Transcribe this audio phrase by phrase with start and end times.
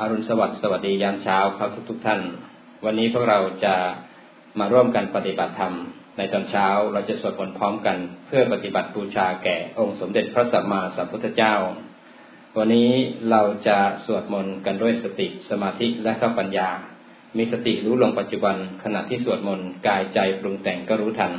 [0.00, 2.20] อรุณสวัสดิ์สวัสดียามเช้าครับทุกทุกท่าน
[2.84, 3.74] วันนี้พวกเราจะ
[4.58, 5.74] มาร่วมกันปฏิบัติธรรม
[6.18, 11.54] ในตอนเช้าเราจะสวดมนต์พร้อมกัน เพื่อปฏิบัติบูชาแก่องค์สมเด็จพระสัมมาสัมพุทธเจ้า
[12.58, 12.90] วันนี้
[13.30, 16.68] เราจะสวดมนต์กันด้วยสติสมาธิและก็ปัญญา
[17.36, 21.32] มีสติรู้ลงปัจจุบันขณะที่สวดมนต์กายใจปรุงแต่งก็รู้ทัน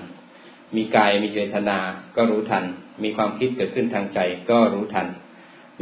[0.76, 1.80] มีกายมีเวทนา
[2.16, 2.64] ก็รู้ทัน
[3.04, 4.20] มีความคิดเกิดขึ้นทางใจ
[4.50, 5.08] ก็รู้ทัน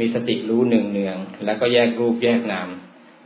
[0.04, 2.68] ีสติรู้หนึ่งเนืองแล้วก็แยกรูปแยกนาม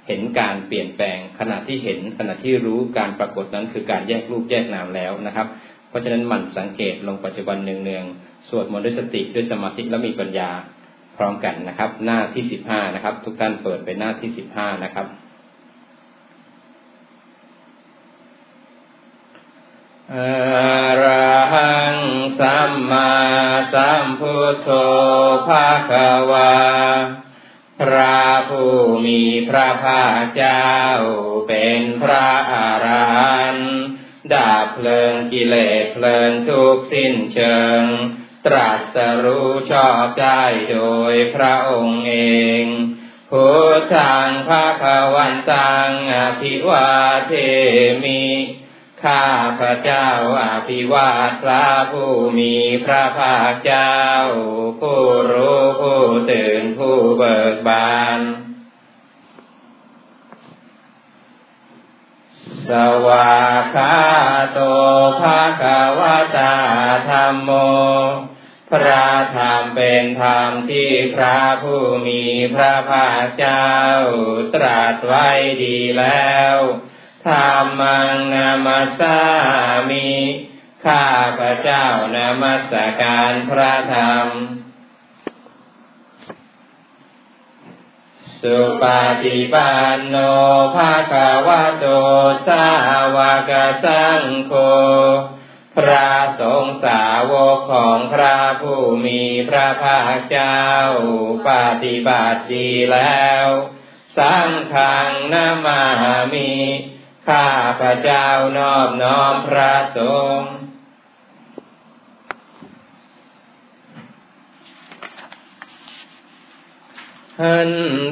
[0.08, 5.46] เห็นการเปลี่ยนแปลงขณะที่เห็นขณะที่รู้การปรากฏนั้นคือการแยกรูปแยกนามแล้วนะครับ
[5.88, 8.04] เพราะฉะนั้นหมั่นสังเกตลงปัจจุบันหนึ่งเนือง
[8.48, 10.50] สวดมนต์ด้วยสติด้วยสมาธิและมีปัญญา
[11.16, 15.06] พร้อมกันนะครับ หน้าที่สิบห้านะครับ ทุกท่านเปิดไปหน้าที่สิบห้านะครับ
[20.12, 20.14] อ
[21.02, 21.79] ระหัง
[22.40, 23.12] สัมมา
[23.74, 24.70] สัมพุทโธ
[25.48, 25.92] ภาค
[26.30, 26.54] วา
[27.80, 28.74] พระผู้
[29.06, 30.70] มีพระภาคเจ้า
[31.48, 33.72] เป็นพระอรหันต์
[34.34, 37.82] ดับเพลิงกิเลสเพลิงทุกสิ้นเชิง
[38.46, 40.78] ตรัสรู้ชอบได้โด
[41.12, 42.16] ยพระองค์เอ
[42.62, 42.64] ง
[43.30, 46.88] พุทธังภาควันตังอภิวา
[47.28, 47.32] เท
[48.04, 48.24] มิ
[49.04, 49.26] ข้า
[49.60, 50.08] พระเจ้า
[50.44, 53.96] อภิวาทพระผู้มีพระภาคเจ้า
[54.80, 55.00] ผู้
[55.32, 58.20] รู้ผู้ตื่นผู้เบิกบาน
[62.68, 62.70] ส
[63.06, 63.40] วา
[63.74, 63.96] คา
[64.52, 64.60] โต
[65.20, 65.62] ภาค
[65.98, 66.00] ว
[66.36, 66.56] ตา
[67.10, 67.50] ธรรมโม
[68.72, 73.70] พระธรรมเป็นธรรมที่พระผู้มีพระภาคเจ้า
[74.54, 75.28] ตรัสไว้
[75.64, 76.56] ดีแล้ว
[77.26, 79.18] ธรรมังนามาสา
[79.90, 80.10] มิ
[80.84, 81.06] ข้า
[81.38, 84.28] พระเจ้านามัสการพระธรรม
[88.40, 88.84] สุป
[89.22, 90.16] ฏิปันโน
[90.74, 91.14] ภาค
[91.46, 91.86] วะโต
[92.46, 92.66] สา
[93.16, 93.18] ว
[93.50, 93.52] ก
[93.84, 94.54] สังโฆ
[95.76, 96.10] พระ
[96.40, 100.62] สงฆ์สาวกของพระผู้มีพระภาคเจ้า
[101.48, 101.50] ป
[101.84, 103.46] ฏิบัติดีแล้ว
[104.18, 105.82] สังฆังนามา
[106.32, 106.52] มิ
[107.30, 108.26] ข้าพระเจ้า
[108.58, 109.98] นอบน้อมพระส
[110.38, 110.52] งฆ์
[117.40, 117.70] หัน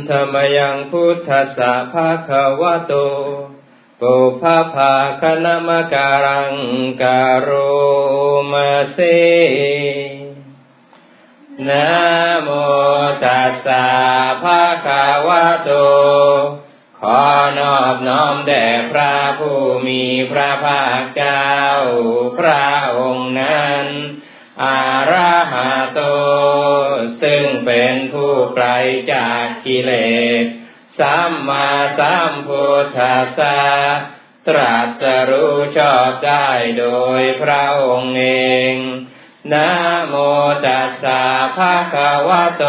[0.08, 2.30] ธรรมยังพุทธสะภาค
[2.60, 2.94] วะโต
[4.00, 6.54] ปุพาภาคณมการัง
[7.02, 7.76] การุ
[8.52, 8.98] มาเส
[11.68, 11.88] นะ
[12.42, 12.48] โม
[13.24, 13.86] ตัสสะ
[14.42, 14.88] ภาค
[15.26, 15.70] วะโต
[17.02, 17.22] ขอ
[17.58, 21.48] นอบน้อมแด่พระผู้มีพระภาคเจ้า
[22.38, 23.84] พระองค์นั้น
[24.64, 26.00] อาราหาโต
[27.22, 28.66] ซึ่งเป็นผู้ไกล
[29.12, 29.92] จากกิเล
[30.42, 30.44] ส
[30.98, 33.60] สัมมาสัมพุทธัสสะ
[34.48, 36.48] ตรัสรู้ชอบได้
[36.78, 36.86] โด
[37.20, 38.26] ยพระองค์เอ
[38.72, 38.74] ง
[39.52, 39.70] นะ
[40.08, 40.14] โม
[40.64, 41.22] ตัสสะ
[41.56, 42.64] ภะคะวะโต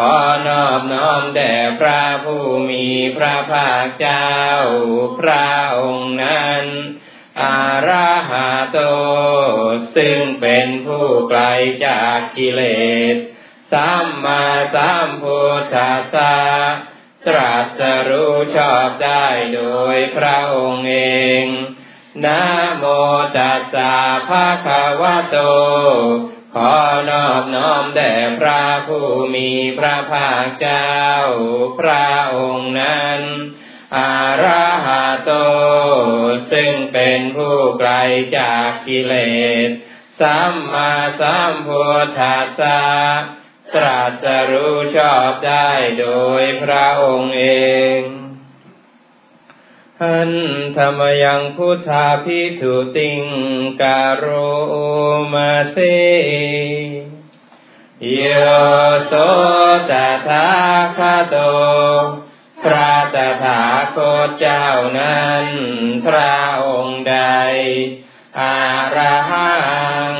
[0.00, 2.86] ขอนอบน้อมแด่พระผู้มี
[3.16, 4.32] พระภาคเจ้า
[5.20, 5.48] พระ
[5.78, 6.64] องค์นั้น
[7.42, 8.78] อาราหาโต
[9.96, 11.42] ซึ่งเป็นผู้ไกล
[11.86, 12.62] จากกิเล
[13.14, 13.16] ส
[13.72, 14.44] สัมมา
[14.74, 16.36] สัมพุทธัสสะ
[17.26, 19.62] ตรัสรู้ชอบได้โด
[19.94, 20.98] ยพระองค์เอ
[21.42, 21.44] ง
[22.24, 22.42] นะ
[22.78, 22.84] โม
[23.36, 23.94] ตัสสะ
[24.28, 25.38] ภะคะวะโต
[26.54, 26.72] ขอ
[27.10, 30.94] นอบน้อมแด่พระ ผู้มีพระภาคเจ้า
[31.80, 33.20] พระองค์นั้น
[33.96, 35.32] อาราหาโต
[36.52, 37.92] ซึ่งเป็นผู้ไกล
[38.38, 39.14] จากกิเล
[39.66, 39.68] ส
[40.20, 42.82] สัมมาสัมพุทธัสสะ
[43.74, 46.06] ตรัสรู้ชอบได้โด
[46.40, 47.44] ยพระองค์เอ
[47.98, 48.00] ง
[50.02, 50.32] หัน
[50.76, 53.22] ธรรมยังพุทธาพิสุติง
[53.82, 54.26] การโร
[55.34, 55.76] มาเส
[58.06, 58.22] โย
[59.06, 59.12] โส
[59.90, 59.92] ต
[60.28, 60.48] ถา
[60.98, 61.00] ค
[61.30, 61.36] โต
[62.64, 63.62] พระตถา
[63.96, 64.68] คตเจ้า
[64.98, 65.44] นั้น
[66.06, 66.36] พระ
[66.66, 67.16] องค์ใด
[68.40, 68.60] อา
[68.96, 69.52] ระหั
[70.10, 70.14] ง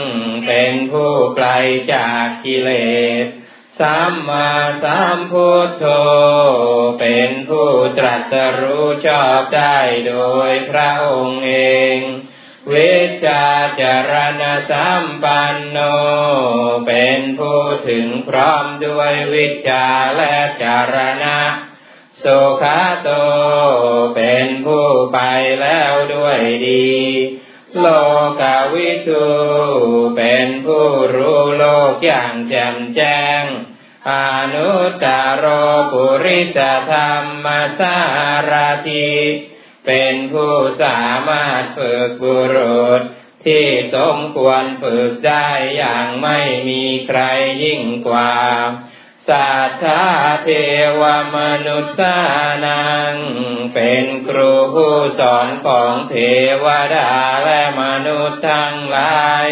[0.47, 1.49] เป็นผู้ไกล
[1.93, 2.71] จากกิเล
[3.25, 3.27] ส
[3.79, 4.51] สัมมา
[4.83, 5.85] สัมพุทโธ
[7.01, 10.15] เป็นผู้ตรัสรู้ชอบได้โด
[10.51, 11.55] ยพระองค์เอ
[11.97, 11.99] ง
[12.73, 12.95] วิ
[13.25, 13.45] ชา
[13.81, 15.79] จารณสัมปันโน
[16.87, 19.87] เป็นผู้ถึงพร้อมด้วยวิชา
[20.17, 20.95] และจาร
[21.25, 21.41] ณะ
[22.23, 23.11] สุขาโต
[24.17, 25.19] เป็นผู้ไป
[25.63, 26.93] แล้วด้วยดี
[27.79, 27.87] โล
[28.41, 29.27] กาวิทู
[30.17, 33.45] เป็นผู้รู้โลกอย่างแจ่มแจ้ง
[34.11, 34.13] อ
[34.55, 35.07] นุตต
[35.43, 35.45] ร
[35.93, 36.59] ปุริส
[36.91, 37.15] ธรร
[37.45, 37.47] ม
[37.79, 37.99] สา
[38.51, 38.53] ร
[38.89, 39.09] ติ
[39.91, 40.55] เป็นผู้
[40.85, 43.03] สามารถฝึกบุรุษ
[43.45, 46.39] ที่สมควรฝึกได้อย่างไม่
[46.69, 47.21] มีใคร
[47.65, 48.37] ยิ่งกว่า
[49.29, 50.05] สัทธา
[50.45, 50.49] เท
[51.01, 51.03] ว
[51.37, 51.97] มนุษย์
[52.67, 53.15] นัง
[53.75, 56.15] เป็นครูผู้สอนของเท
[56.65, 57.13] วดา
[57.45, 59.49] และมนุษย์ทั้งหลาย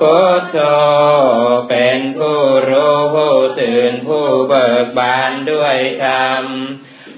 [0.00, 0.58] พุทโธ
[1.68, 6.44] เป็นผู้รู้ผู้ตื่นผู้เบิกบานด้วยธรรม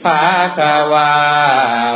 [0.06, 0.60] ภาค
[0.92, 1.16] วา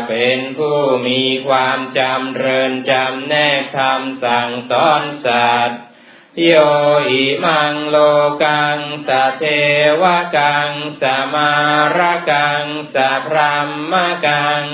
[0.08, 5.80] เป็นผู้มีความจำเริญจำแนกธรรมสั่งสอนสัตว์
[6.44, 6.52] โย
[7.08, 7.96] อิมังโล
[8.44, 9.08] กังส
[9.38, 9.44] เท
[10.02, 10.04] ว
[10.36, 10.70] กัง
[11.00, 11.02] ส
[11.34, 11.52] มา
[11.96, 11.98] ร
[12.30, 12.96] กัง ส
[13.26, 13.94] พรหม
[14.26, 14.64] กัง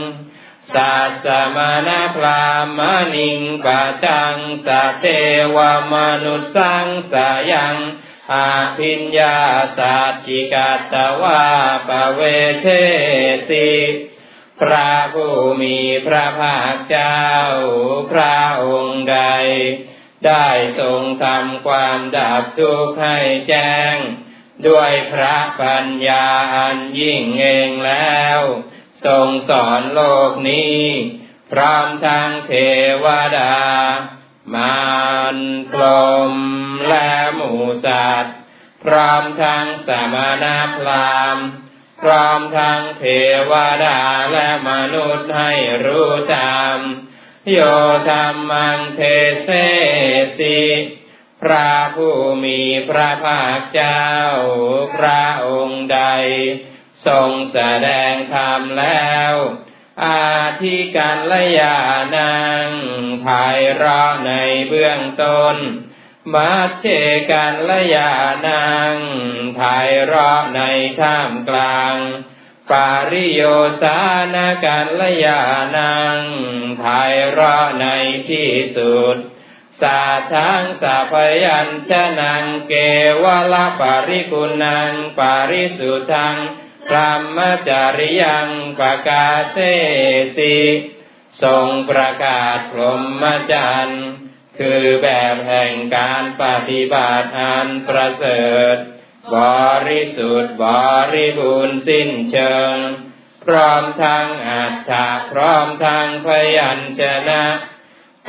[0.75, 0.95] สั
[1.25, 2.45] สมานาพรา
[2.79, 2.81] ม
[3.15, 4.37] ณิงปะจัง
[4.67, 4.69] ส
[5.01, 5.05] เท
[5.55, 5.57] ว
[5.93, 5.95] ม
[6.25, 7.15] นุสังส
[7.53, 7.77] ยัง
[8.33, 9.39] อาพิญญา
[9.79, 11.45] สัจจิกัตวา
[11.89, 12.21] ปเว
[12.63, 12.67] เท
[13.51, 13.73] สิ
[14.61, 17.25] พระผู้มีพระภาคเจ้า
[18.13, 19.19] พระองค์ใด
[20.27, 20.49] ได้
[20.81, 23.19] ทรงทำความดับทุกข์ให้
[23.49, 23.97] แจ้ง
[24.67, 26.27] ด้วยพระปัญญา
[26.57, 28.39] อันยิ่งเองแล้ว
[29.07, 30.01] ทรงสอนโล
[30.31, 30.83] กนี้
[31.53, 32.53] พร้อมทั้งเท
[33.05, 33.07] ว
[33.39, 33.55] ดา
[34.55, 34.87] มา
[35.35, 35.37] ร
[35.71, 35.83] พร
[36.31, 36.33] ม
[36.89, 37.53] และหมู
[37.87, 38.37] สัตว์
[38.85, 40.45] พร้อมทั้งสมณ
[40.79, 41.47] พราหมณ์
[42.01, 43.05] พร้อมทั้งเท
[43.51, 43.53] ว
[43.85, 44.01] ดา
[44.33, 45.53] และมนุษย์ให้
[45.85, 46.79] รู้ตาม
[47.51, 47.59] โย
[48.11, 49.01] ธรรมังเท
[49.45, 49.51] เส
[50.39, 50.61] สิ
[51.43, 54.07] พระผู้มีพระภาคเจ้า
[54.97, 56.01] พระองค์ใด
[57.07, 59.35] ทรงแสดงธรรมแล้ว
[60.05, 60.27] อา
[60.61, 61.77] ทิกันละยา
[62.17, 62.35] นั
[62.67, 62.69] ง
[63.25, 64.33] ภายรอใน
[64.69, 65.57] เบื้องต้น
[66.35, 66.87] มัชเช
[67.31, 68.13] กันละยา
[68.47, 68.95] นัง
[69.59, 70.61] ภายรอใน
[71.01, 71.97] ท่ามกลาง
[72.71, 73.43] ปาริโย
[73.83, 74.01] สา
[74.35, 75.43] นกันละยา
[75.77, 76.21] นัง
[76.83, 77.87] ภายรอใน
[78.29, 79.17] ที่สุด
[79.81, 80.03] สา
[80.33, 81.15] ทังสัพ
[81.45, 82.73] ยัญชนังเก
[83.23, 86.37] วลปาริกุนังปาริสุทัง
[86.89, 87.39] พรหม
[87.69, 88.49] จาริยัง
[88.79, 89.59] ประกาศเส
[90.37, 90.59] สิ
[91.43, 94.05] ทรงประกาศพรหมจรรย์
[94.59, 98.45] คือแบบแห่งการปฏิบัติอันประเสริ
[98.75, 98.77] ฐ
[99.37, 99.39] บ
[99.89, 100.67] ริสุทธิ์บ
[101.15, 102.77] ริบูรณ์สิ้นเชิง
[103.45, 107.45] พร้อมทั้งอัตถะพร้อมทั้งพยัญชนะ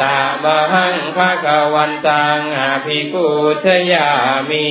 [0.01, 3.27] ตามหังภะกวันตังอาภิปู
[3.65, 4.12] ชยา
[4.50, 4.68] มิ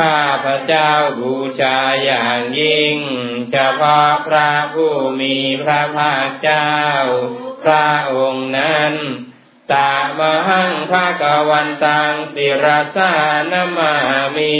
[0.00, 2.96] ข้าพระเจ้าบูชาอย่างยิ่ง
[3.52, 6.74] เฉพาะพระผู้มีพระภาคเจ้า
[7.62, 8.94] พระองค์นั้น
[9.72, 12.66] ตามหังภะกวันตังสิร
[12.96, 13.14] สา
[13.50, 13.94] นมา
[14.36, 14.56] มิ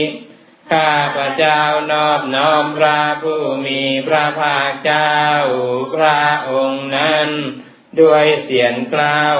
[0.70, 5.16] ข้าพระเจ้านอบน้อมพระผู้มีพระภาคเจ้า
[5.94, 7.28] พระองค์นั้น
[8.00, 9.38] ด้วยเสียงกล่าว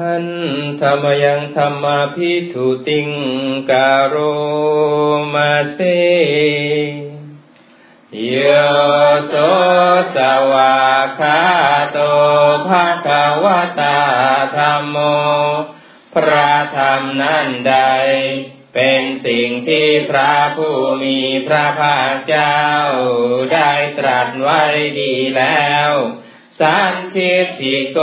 [0.00, 0.26] หัน
[0.80, 3.08] ธรรมยังธรรมาพิทุติง
[3.70, 4.16] การโร
[5.34, 5.78] มาเซ
[8.30, 8.36] โย
[9.26, 9.34] โส
[10.14, 10.16] ส
[10.52, 10.80] วา
[11.18, 11.40] คา
[11.92, 11.98] โต
[12.68, 13.44] ภะคะว
[13.80, 14.00] ตา
[14.56, 14.96] ธรรมโม
[16.14, 17.76] พระธรรมนั้นใด
[18.74, 22.60] เป็นสิ่งที่พระผู้มีพระภาคเจ้า
[23.52, 24.62] ได้ตรัสไว้
[25.00, 25.92] ดีแล้ว
[26.60, 27.98] สันทิติโก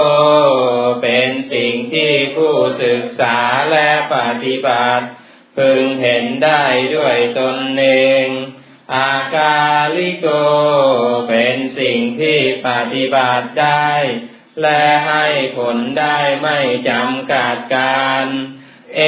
[1.01, 3.37] เป็นสิ่งที่ผู้ศึกษา
[3.71, 5.05] และปฏิบัติ
[5.57, 6.63] พึงเห็นได้
[6.95, 7.83] ด้วยตนเอ
[8.25, 8.27] ง
[8.95, 9.59] อากา
[9.97, 10.27] ลิโก
[11.29, 13.91] เป็นสิ่งที่ปฏิบัติได้
[14.61, 15.25] และให้
[15.57, 18.25] ผลได้ไม่จำกัดการ
[18.95, 19.01] เอ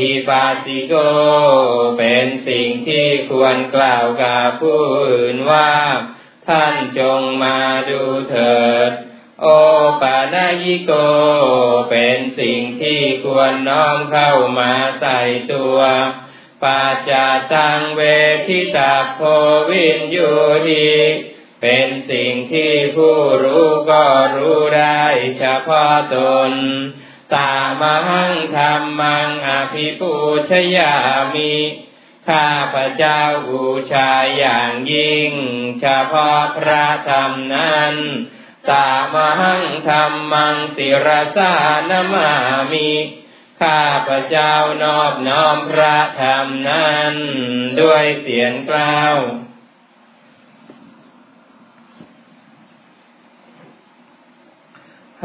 [0.00, 0.94] หิปัสสิโก
[1.98, 5.72] เป็นสิ่งที่ควรกล่าวกับผู้อื่นว่า
[6.48, 7.58] ท่านจงมา
[7.90, 8.90] ดูเถิด
[9.40, 9.46] โอ
[10.00, 10.92] ปานายิโก
[11.90, 15.20] เป็นสิ่งที่ควรน้อมเข้ามาใส่
[15.52, 15.78] ตัว
[16.62, 17.10] ปัจจ
[17.52, 18.00] ตังเว
[18.46, 19.20] ทิตาโพ
[19.70, 20.30] วินยู
[20.68, 20.92] ดี
[21.62, 24.04] เป็นสิ่งที่ผู้รู้ก็
[24.36, 25.04] รู้ได้
[25.38, 26.16] เฉพาะต
[26.50, 26.52] น
[27.34, 27.96] ตามั
[28.30, 30.12] งธรรมังอภิปู
[30.50, 30.94] ชยา
[31.34, 31.54] มิ
[32.28, 35.32] ข้าพระเจ้าบูชาอย่างยิ่ง
[35.80, 37.94] เฉพาะพระธรรมนั้น
[38.70, 41.52] ตามหังธรรมังสิรสา
[41.90, 42.30] นมา
[42.72, 42.92] มิ
[43.62, 47.14] ข้าพระเจ้านอบน้อมพระธรรมนั้น
[47.80, 49.16] ด้วยเสียงกล่าว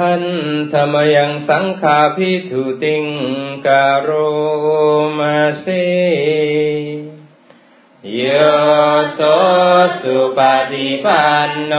[0.02, 0.26] หัน
[0.74, 3.06] ธรรมยังสังขาพิทุติง
[3.68, 4.30] การุ
[5.18, 5.66] มาเส
[8.16, 8.24] โย
[9.14, 9.20] โส
[10.02, 10.40] สุป
[10.72, 11.74] ฏิปันโน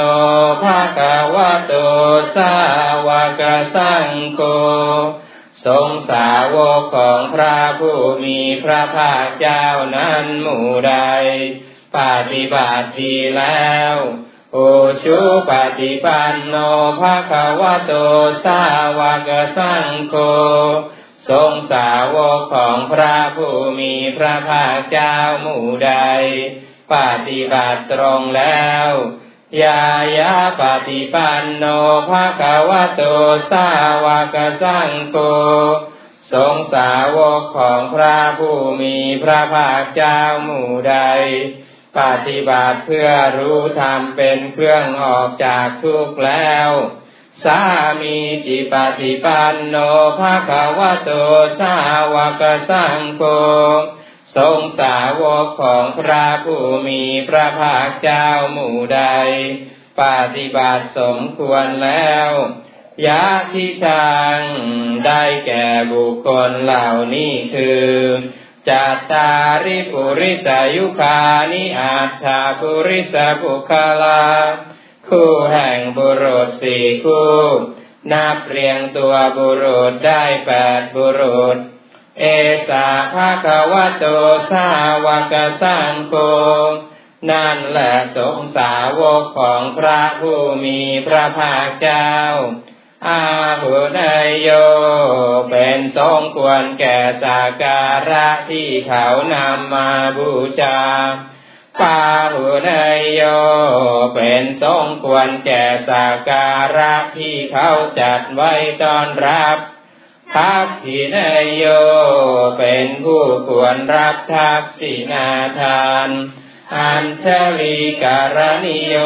[0.62, 1.72] ภะคะวะโต
[2.34, 2.54] สา
[3.06, 3.08] ว
[3.40, 3.42] ก
[3.75, 4.40] สังโฆ
[5.64, 10.94] ทรงสาวกของพระผู้มีพระภาคเจ้านั้นหมู่ใด
[11.96, 11.98] ป
[12.32, 13.96] ฏิบัติดีแล้ว
[14.55, 14.59] โอ
[15.02, 16.55] ชุปฏิปันโน
[17.00, 17.93] ภะคะวะโต
[18.45, 18.62] สา
[18.99, 20.14] วกสังโฆ
[21.28, 25.93] ทรงสาวกของพระผู้มีพระภาคเจ้าหมู่ใด
[26.93, 26.95] ป
[27.28, 28.90] ฏิบัติตรงแล้ว
[29.62, 29.85] ยา
[30.19, 31.64] ยาปฏิปันโน
[32.11, 33.02] ภะคะวะโต
[33.50, 33.69] สา
[34.05, 35.17] วกสังโฆ
[36.33, 40.97] ทรงสาวกของพระผู้มีพระภาคเจ้าหมู่ใด
[41.99, 46.71] ปฏิบัติเพื่อรู้ธรรมเป็นเครื่องออกจากทุกข์แล้ว
[47.45, 47.61] สา
[48.00, 49.76] มีจิปฏิปันโน
[50.18, 51.11] ภาควะโต
[51.61, 51.76] สา
[52.14, 53.23] วกสังโฆ
[54.37, 59.02] ทรงสาวกของพระผู้มีพระภาคเจ้าหมู่ใด
[60.00, 60.02] ป
[60.37, 62.30] ฏิบัติสมควรแล้ว
[63.07, 64.37] ยะทิทาง
[65.07, 67.87] ได้แก่บุคคลเหล่านี้คือ
[68.68, 69.30] จัตตา
[69.64, 71.18] ริปุริสายุคา
[71.52, 73.72] นิอัตถาปุริสบุค
[74.02, 74.25] ลา
[75.08, 77.38] คู่แห่งบุรุษสี่คู่
[78.12, 81.56] นับเรียงตัวบุรุษได้แปดบุรุษ
[82.20, 82.25] เอ
[82.68, 84.04] สาภาควะโต
[84.50, 84.68] สา
[85.04, 86.14] วกสังโฆ
[87.30, 92.12] นั่นแหละสงสาวกของพระผู้มีพระภาคเจ้า
[93.07, 93.25] อา
[93.62, 94.49] หุนยโย
[95.50, 100.81] เป็นสมควรแก่สัการะที่เขานำมาบูชา
[101.81, 102.02] ปา
[102.35, 103.23] หุนยโย
[104.14, 108.52] เป็นสมควรแก่สัการะที่เขาจัดไว้
[108.83, 109.59] ต้อนรับ
[110.35, 111.64] ทักษินยโย
[112.59, 115.28] เป็นผู้ควรรับทักษินา
[115.61, 116.09] ทาน
[116.76, 117.26] อัญช
[117.61, 118.97] ลีการณิโย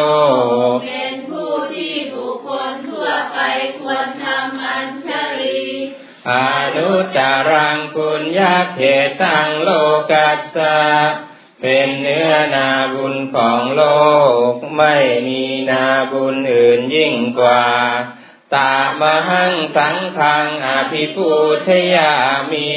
[0.87, 1.95] เป็นผู้ที่
[3.33, 3.39] ไป
[3.81, 5.11] ควรทำอัญช
[5.41, 5.63] ลี
[6.31, 6.33] อ
[6.77, 8.81] นุจารังคุญญาเข
[9.23, 9.69] ตังโล
[10.11, 10.79] กัสสะ
[11.61, 13.83] เป็นเนื้อนาบุญของโล
[14.51, 14.97] ก ไม่
[15.27, 17.67] มีนาบุญอื่นยิ่งกว่า
[18.55, 21.31] ตามหังสังขังอภิปู
[21.67, 22.13] ชยา
[22.51, 22.71] มิ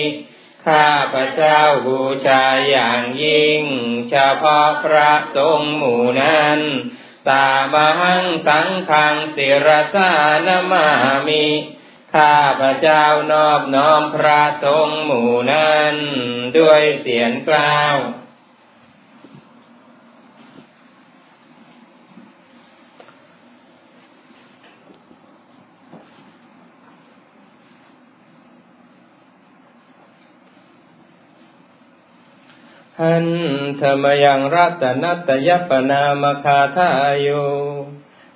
[0.65, 3.63] ข้าพระเจ้าบูชาอย่างยิ่ง
[4.09, 6.59] เฉพาะพระสงฆ์หมู่นั้น
[7.29, 10.11] ตามหังสังขังศิรสา
[10.45, 10.87] นมา
[11.27, 11.45] มิ
[12.13, 15.95] ข้าพระเจ้านอบน้อมพระสงฆ์หมู่นั้น
[16.57, 17.95] ด้วยเสียงกล่าว
[33.01, 33.27] หัน
[33.81, 37.27] ธรรมยังรัตนัตยปนามคาทายโย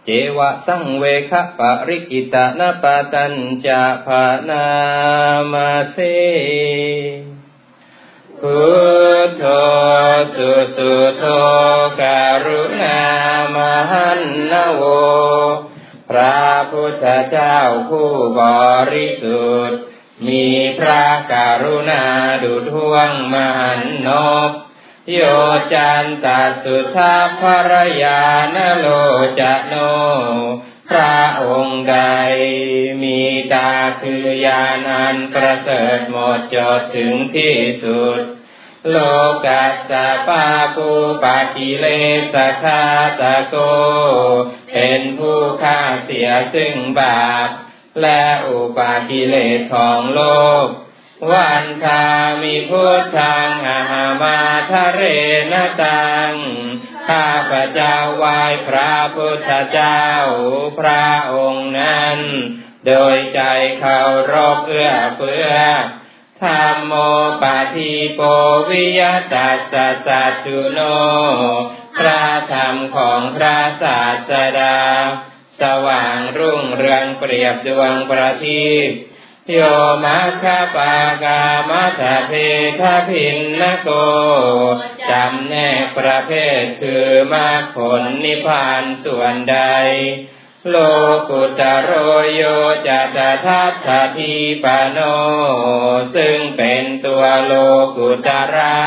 [0.06, 3.34] เจวะสังเวคะปริกิตานปตัญ
[3.66, 4.66] จะภานา
[5.52, 5.98] มาเส
[8.42, 8.60] พุ
[9.26, 9.44] ทโธ
[10.36, 11.24] สุสุโธ
[12.02, 13.02] การุณา
[13.56, 13.58] ม
[13.92, 14.84] หันนโว
[16.10, 16.40] พระ
[16.72, 17.58] พุทธเจ้า
[17.90, 18.42] ผู้บ
[18.94, 19.89] ริสุทธิ์
[20.28, 20.46] มี
[20.80, 21.34] พระก
[21.64, 22.04] รุณา
[22.44, 24.10] ดุทวงมหันน
[24.50, 24.52] ก
[25.14, 25.20] โย
[25.74, 26.28] จันต
[26.64, 27.74] สุทาภร
[28.04, 28.22] ยา
[28.56, 28.88] นโล
[29.40, 29.74] จโน
[30.90, 31.98] พระองค์ใด
[33.04, 33.22] มี
[33.54, 33.72] ตา
[34.02, 38.22] คือยานันประเสริฐหมดจดถึงที่สุด
[38.90, 38.98] โล
[39.46, 40.46] กัสสะปา
[40.76, 40.90] ปู
[41.24, 41.86] ปากิเล
[42.34, 42.84] สคา
[43.22, 43.56] ตะโก
[44.74, 47.50] เป็นผู้ฆ่าเสียซึ่งบาป
[48.02, 50.22] และอุปากิเลสของโล
[50.66, 50.68] ก
[51.32, 52.06] วันทา
[52.42, 54.40] มีพุทธังอาหามา
[54.72, 55.02] ทะเร
[55.52, 55.54] น
[55.84, 56.32] ตัง
[57.10, 60.06] ข้าพระเจ้าไหว้พระพุทธเจ้า
[60.80, 62.18] พระองค์นั้น
[62.88, 63.42] โดยใจ
[63.80, 64.02] เคา
[64.32, 65.52] รพเอื้อเฟื้อ
[66.42, 66.94] ธรรมโม
[67.42, 68.22] ปาทิโป
[68.70, 69.02] วิย
[69.34, 70.80] ตัสสะสัจจุโน
[71.98, 74.78] พระธรรมของพระศาสดา
[75.62, 78.90] สว่างรุ่งเรืองเปรียบดวงประทีป
[79.54, 79.60] โย
[80.06, 82.32] มัคคปากามัทเพ
[82.80, 83.90] ทพินนโก
[85.10, 89.60] จำแนกประเภทคือมรรคผลนิพพานส่วนใด
[90.70, 90.76] โล
[91.30, 91.92] กุตโร
[92.34, 92.42] โย
[92.88, 93.88] จัตทัตถ
[94.18, 95.00] ทีปโน
[96.16, 97.54] ซึ่งเป็นตัวโล
[97.98, 98.78] กุตระ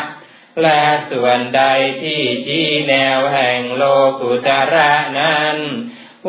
[0.62, 1.62] และส่วนใด
[2.02, 3.84] ที่ชี้แนวแห่งโล
[4.20, 5.56] กุตระนั้น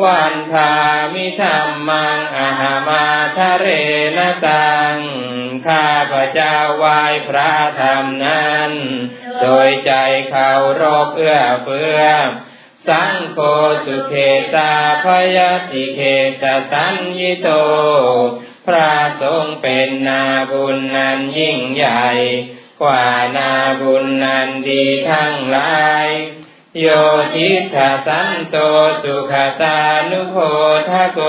[0.02, 0.72] วันทา
[1.14, 3.66] มิธรรมังอาหามาทะเร
[4.16, 4.96] นตัง
[5.66, 8.70] ข้าพระเจ้าไหว้พระธรรมนั้น
[9.42, 9.92] โดยใจ
[10.30, 10.50] เขา
[10.82, 12.00] รบเอื้อเฟื้อ
[12.88, 13.38] สังโฆ
[13.84, 14.14] สุเข
[14.54, 14.74] ตา
[15.04, 15.38] พย
[15.72, 16.00] ติเข
[16.42, 17.48] ตสัญญิโต
[18.66, 22.06] พระทรงเป็นนาบุญนั้นยิ่งใหญ่
[22.82, 26.06] กว่านาบุญนันดีทั้งหลาย
[26.80, 26.86] โย
[27.34, 28.56] ทิทาสันโต
[29.02, 30.36] สุขตานุโค
[30.90, 31.20] ทะโก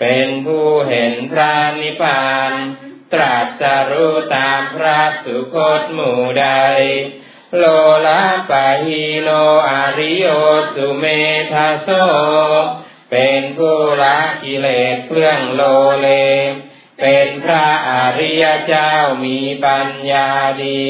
[0.00, 2.52] เป็นผู้เห็นพระนิพพาน
[3.12, 6.46] ตรัสรู้ตามพระสุคตหมู่ใด
[7.56, 7.64] โล
[8.06, 9.28] ลาปะฮิโน
[9.68, 10.26] อาริโย
[10.74, 11.04] สุเม
[11.52, 11.88] ทาโซ
[13.10, 15.62] เป็นผู้ละกิเลสเครื่องโล
[16.00, 16.08] เล
[17.00, 18.92] เป็นพระอริยเจ้า
[19.24, 20.28] มีปัญญา
[20.64, 20.86] ดี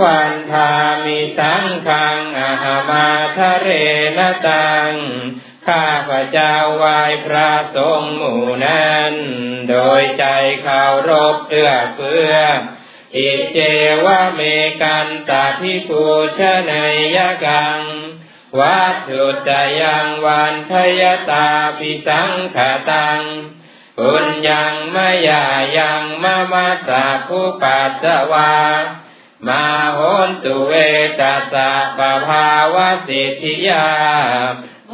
[0.00, 0.72] วันทา
[1.04, 3.68] มิสังขังอาหามาทะเร
[4.16, 4.92] นตัง
[5.66, 9.12] ข้าพระเจ้าไหว้พระสงฆ์หมู่นั้น
[9.70, 10.24] โดยใจ
[10.62, 12.32] เคารพเอื้อเฟื้อ
[13.16, 13.58] อิเจ
[14.04, 14.40] วะเม
[14.82, 16.04] กันตาพิภู
[16.38, 16.72] ชน
[17.16, 17.80] ยกัง
[18.60, 22.58] วัตถุจยังวันทยตาปิสังข
[22.90, 23.20] ตัง
[23.98, 24.96] ปุญญังม
[25.28, 25.44] ยา
[25.76, 28.52] ยังมะมัสสะผู้ปัสสวา
[29.48, 30.72] มาโหนตุเว
[31.20, 33.88] ตัสสะปะภาวะสิทธิยา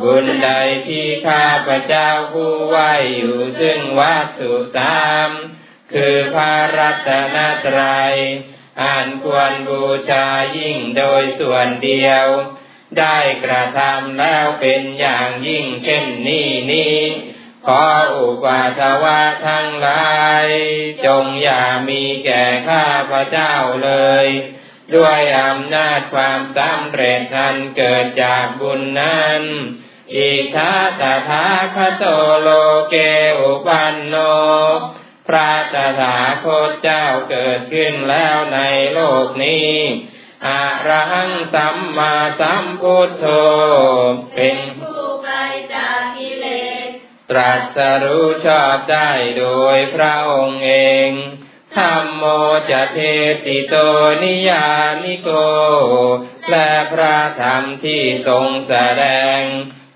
[0.00, 0.49] บุญใด
[0.87, 2.78] ที่ข้าพระเจ้าผู้ไหว
[3.17, 5.31] อยู่ซึ่งวัตถุสาม
[5.93, 7.37] คือพระรัตน
[7.67, 8.14] ตรัย
[8.83, 10.26] อันควรบูชา
[10.57, 12.26] ยิ่งโดยส่วนเดียว
[12.99, 16.99] ได้กระทำแล้วเป็นอย่างยิ่งเช่นนี้นี้
[17.67, 17.83] ขอ
[18.17, 20.12] อุปาทวะทั้งหลา
[20.45, 20.47] ย
[21.04, 23.54] จงอย่ามีแก่ข้าพระเจ้า
[23.85, 23.90] เล
[24.25, 24.26] ย
[24.95, 29.42] ด้วยอำนาจความสำเร็จนั้นเกิดจากบุญนั้น
[30.14, 32.04] อิทาตถาคโต
[32.40, 32.49] โล
[32.90, 32.95] เก
[33.38, 34.14] อุปันโน
[35.28, 38.59] พระตถาคตเจ้าเกิดขึ้นแล้วใน
[38.92, 39.73] โลกนี้
[40.47, 43.24] อะระหังสัมมาสัมพุทโธ
[44.35, 44.59] เป็น
[47.31, 50.73] ตรัสรู้ชอบได้โดยพระองค์เอ
[51.09, 51.11] ง
[51.77, 52.25] ธรรมโม
[52.71, 52.99] จะเท
[53.47, 53.75] ติโต
[54.23, 54.69] นิยา
[55.05, 55.31] นิโก
[56.51, 59.05] และพระธรรมที่ทรงแสด
[59.38, 59.41] ง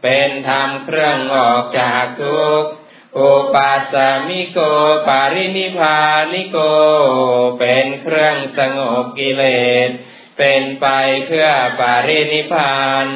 [0.02, 2.70] เป็นธรรมเครื่องออกจากทุกข์
[3.18, 3.94] อุปัสส
[4.28, 4.58] มิโก
[5.08, 6.00] ปารินิพา
[6.32, 6.58] นิโก
[7.58, 9.44] เป็นเครื่องสงบกิเล
[9.86, 9.90] ส
[10.38, 10.86] เป็นไป
[11.26, 11.48] เพื่อ
[11.80, 13.06] ปารินิพาน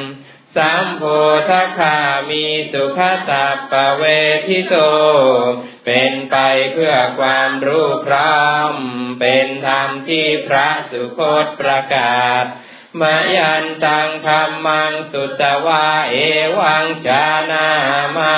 [0.57, 1.03] สัมโพ
[1.49, 1.99] ธคา
[2.31, 4.03] มีสุขสัพปเว
[4.47, 4.75] ทิโส
[5.87, 6.37] เป็นไป
[6.73, 8.73] เพื่อความรู้พร้อม
[9.21, 12.45] เป็นธรรมที่พระสุคตประกาศ
[13.01, 16.17] มายันตังธรรมังสุตวาเอ
[16.59, 17.69] วังจานา
[18.19, 18.37] มา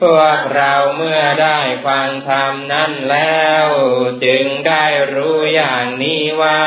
[0.00, 3.66] พวกเราเมื่อได้ฟังธรรมนั้นแล้ว
[4.24, 6.62] จึงได้รู้อย่างนี้ว่า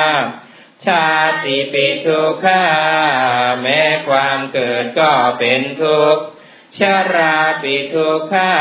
[0.85, 1.07] ชา
[1.43, 2.63] ติปิทุกขา
[3.61, 6.23] แม้ความเกิดก็เป็นทุกข์
[6.77, 8.53] ชาราปิทุกขา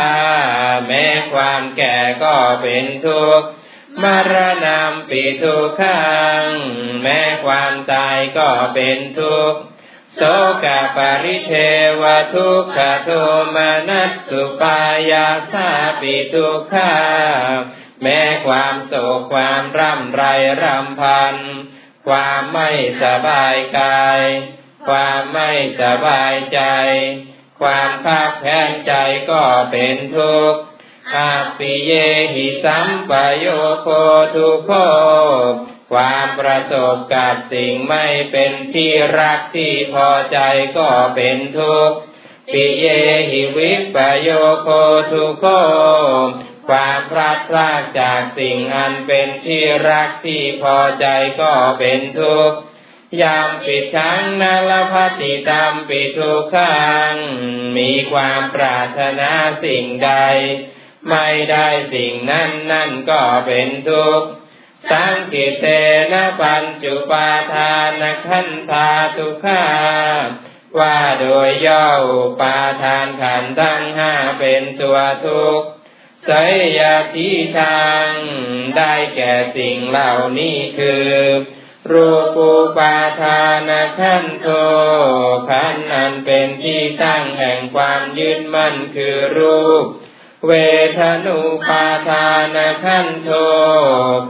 [0.87, 3.49] แม้ความแก่ก็เป็นทุกข์
[4.03, 6.09] มรณะปิทุกขั
[6.43, 6.45] ง
[7.03, 9.59] แม้ความตายก็เป็นทุกข์
[10.15, 10.21] โส
[10.65, 11.53] กปริเท
[12.01, 12.03] ว
[12.35, 13.11] ทุกขโท
[13.55, 13.57] ม
[13.89, 15.69] นัสสุปายาสา
[16.01, 16.95] ปิทุกขา
[18.03, 20.23] แม้ความโศกความร่ำไร
[20.63, 21.53] รำพันธ์
[22.09, 22.71] ความไม่
[23.03, 24.23] สบายกาย
[24.89, 25.51] ความไม่
[25.83, 26.61] สบายใจ
[27.61, 28.95] ความภาคแค้นใจ
[29.31, 30.61] ก็เป็นทุกข์
[31.17, 31.93] อาปิเย
[32.35, 33.47] หิสัมปโย
[33.81, 33.89] โค
[34.35, 34.71] ทุโค
[35.93, 40.39] ความประสบกับสิ่งไม่เป็นที่รักที่พอใจ
[40.79, 41.97] ก็เป็นทุกข์
[42.53, 42.87] ปิเย
[43.31, 44.31] หิวิปโย
[44.63, 44.69] โค
[45.11, 45.45] ทุโค
[46.69, 51.07] ความพลาดพลาดจากสิ่งอันเป็นที่รักที่พอใจ
[51.41, 52.59] ก็เป็นทุกข์
[53.23, 57.13] ยามปิดชังนาลพัติตามปิดทุกขัง
[57.77, 59.31] มีความปรารถนา
[59.65, 60.13] สิ่งใด
[61.09, 64.29] ไม่ได้สิ่งนั้นนั่นก็เป็นทุกข์
[64.91, 65.67] สังกิเต
[66.13, 69.67] นะปัญจุปาทานขันธาทุกขา
[70.79, 71.87] ว่าโดยย่อ
[72.41, 75.69] ปาทานขันทั้งห้าเป็นตัวทุกข์
[76.27, 76.31] ส
[76.79, 76.81] ย
[77.15, 78.11] ทิทาง
[78.77, 81.07] ได้แก่สิ่งเหล่านี้คือ
[81.91, 84.49] รูปูปาทานขันโท
[85.49, 89.85] ขันนั้นเป็นที่ตั้งแห่งความยึดมั่นคือรูป
[90.47, 90.53] เว
[90.99, 93.31] ทนุปาทานขันโท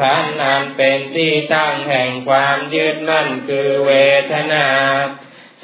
[0.02, 3.92] ขันนั้นเป็นที่ตั้งแห่งความยึดมั่นคือเว
[4.32, 4.68] ทนา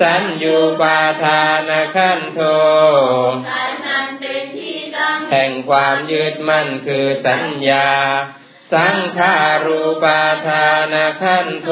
[0.01, 2.41] สัญญูปาทานขันโท
[3.51, 7.91] ขันธ์นั้นเป็นที่ตั้งแห่งความยึดมั่นคือสัญญา
[8.75, 11.71] สังขารูปาทานขันโท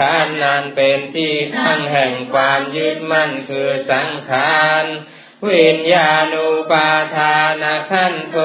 [0.00, 4.84] ขันธ์นั้นเป็นที่ตั้งแห่งความยึดมั่นคือสังขาร
[5.50, 8.36] วิญญาณูปาทานขันโท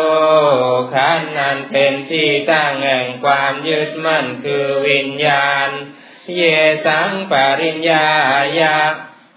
[0.93, 5.69] ขันธ์นั้นเป็นที่ตั้งแห่งความยึดมั่นคือวิญญาณ
[6.35, 6.41] เย
[6.85, 8.07] สังปริญญา
[8.59, 8.77] ยา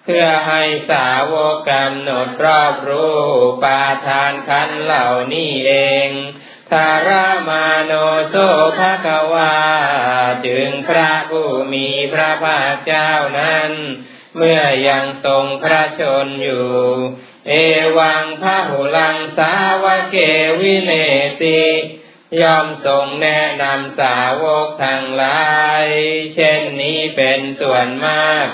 [0.05, 3.18] เพื่อให้สาวกกำหนดรอบรู้
[3.62, 5.72] ปาทานขันเหล่านี้เอ
[6.07, 6.09] ง
[6.70, 7.92] ทารามาโน
[8.29, 8.35] โซ
[8.79, 9.57] ภะคะวา
[10.46, 13.70] จึงพระผู้มีพระภาคเจ้านั้น
[14.37, 16.68] เมื่อยังทรงพระชนอยู่
[17.48, 17.53] เอ
[17.98, 20.16] วังพระหุลังสาวเก
[20.61, 20.92] วิเน
[21.42, 21.62] ติ
[22.40, 25.45] ย่อมทรงแนะนำสาวกทั้งหลา
[25.85, 25.87] ย
[26.35, 28.47] เช่นนี้เป็นส่วนมาก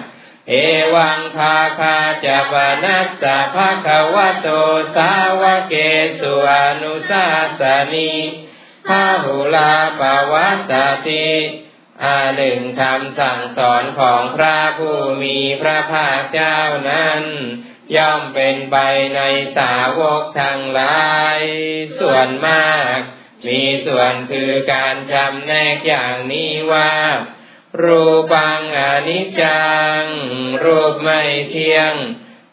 [0.49, 0.55] เอ
[0.95, 4.49] วังภาคาจะปนัสสะภะควโต
[4.97, 5.75] สาวเก
[6.21, 7.27] สุอนุสา
[7.61, 7.63] ส
[7.95, 8.13] นี
[8.87, 10.73] พาหุลาปวัต
[11.07, 11.31] ติ
[12.05, 16.59] อาหนึ่งคำสั่งสอนของพระผู้มีพระภาคเจ้า
[16.91, 17.23] นั้น
[17.97, 18.77] ย่อมเป็นไป
[19.17, 19.21] ใน
[19.57, 21.39] สาวกทั้งหลาย
[22.01, 22.99] ส่วนมาก
[23.45, 26.93] มีส่วนคือการจำแนกอย่างนี้ว่า
[27.83, 29.67] รูปังอนิจจั
[30.01, 30.03] ง
[30.65, 31.93] รูปไม่เที่ยง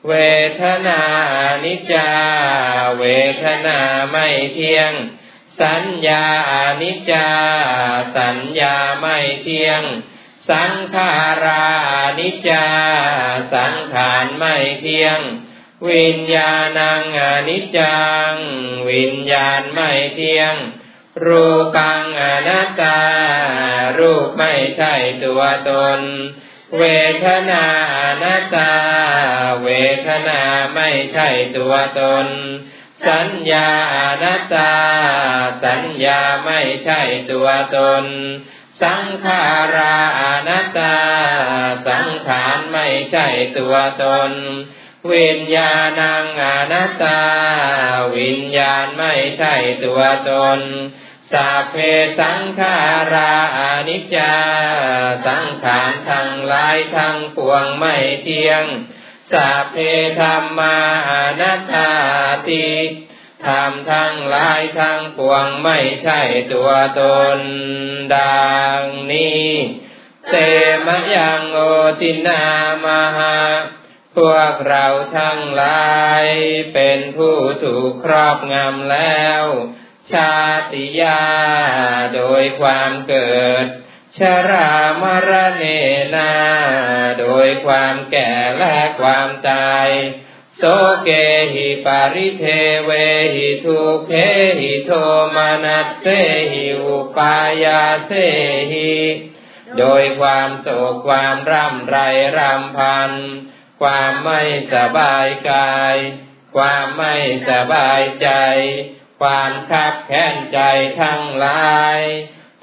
[0.08, 0.13] เว
[0.62, 1.02] ทนา
[1.38, 2.10] อนิจจา
[3.00, 3.06] เว
[3.43, 3.80] ทนา
[4.12, 4.91] ไม่เที่ยง
[5.62, 7.30] สัญญาอนิจจา
[8.17, 9.82] สัญญาไม่เที่ยง
[10.50, 11.12] สังขา
[11.43, 11.67] รา
[12.19, 12.65] นิจจา
[13.54, 15.19] สังขารไม่เที่ยง
[15.89, 17.98] วิญญาณังอนิจจั
[18.32, 18.34] ง
[18.89, 20.56] วิญญาณไม่เที่ยง
[21.26, 23.00] รูปังอนัตตา
[24.00, 24.93] รูปไม่ใช่
[25.24, 26.00] ตัวตน
[26.78, 26.84] เว
[27.26, 27.65] ทนา
[27.98, 28.72] อนัตตา
[29.63, 29.69] เว
[30.08, 30.41] ทนา
[30.76, 32.28] ไม่ใช่ตัวตน
[33.08, 34.74] สัญญาอนัตตา
[35.63, 38.06] สัญญาไม่ใช่ตัวตน
[38.82, 39.43] สังขา
[39.76, 40.96] ราอนัตตา
[41.88, 44.34] สังขารไม่ใช่ตัวตน
[45.12, 47.22] วิญญาณังอนัตตา
[48.18, 50.60] วิญญาณไม่ใช่ตัวตน
[51.32, 51.76] สัพเพ
[52.20, 52.78] สังขา
[53.13, 54.36] ราอนิจจา
[55.26, 58.66] สังขารทั้งหลายทั้งปวงไม่เที่ยง
[59.32, 59.78] สัพเพ
[60.20, 60.78] ธรรมา
[61.10, 61.92] อนัตตา
[62.48, 62.70] ติ
[63.46, 66.22] ธรรมทั้งหลายทั้งปวงไม่ใช่
[66.54, 67.02] ตัวต
[67.38, 67.39] น
[68.16, 69.48] ดังนี้
[70.30, 70.36] เต
[70.86, 71.60] มยังโอ
[72.02, 72.44] ตินา
[72.84, 72.86] ม
[73.18, 73.36] หา
[74.15, 76.26] พวกเราทั้งหลาย
[76.73, 79.43] เป็นผู้ถูกครอบงำแล้ว
[80.12, 80.38] ชา
[80.71, 81.23] ติยา
[82.15, 83.65] โดยความเกิด
[84.17, 85.65] ชรามรเน
[86.15, 86.34] นา
[87.19, 89.89] โดยความแก่และความตาย
[90.58, 90.63] โส
[91.04, 91.10] เก
[91.54, 92.45] หิปาริเท
[92.86, 92.91] เว
[93.36, 94.12] หิทุเพ
[94.60, 94.91] หิโท
[95.36, 96.08] มานัสเส
[96.52, 98.12] หิอุปายาเส
[98.71, 98.93] หิ
[99.78, 101.97] โดยความโศกความร่ำไร
[102.38, 103.12] รำพัน
[103.82, 104.42] ความไม่
[104.74, 105.96] สบายกาย
[106.56, 107.16] ความไม่
[107.50, 108.30] สบายใจ
[109.22, 110.60] ความคับแค้นใจ
[111.02, 112.00] ทั้งหลาย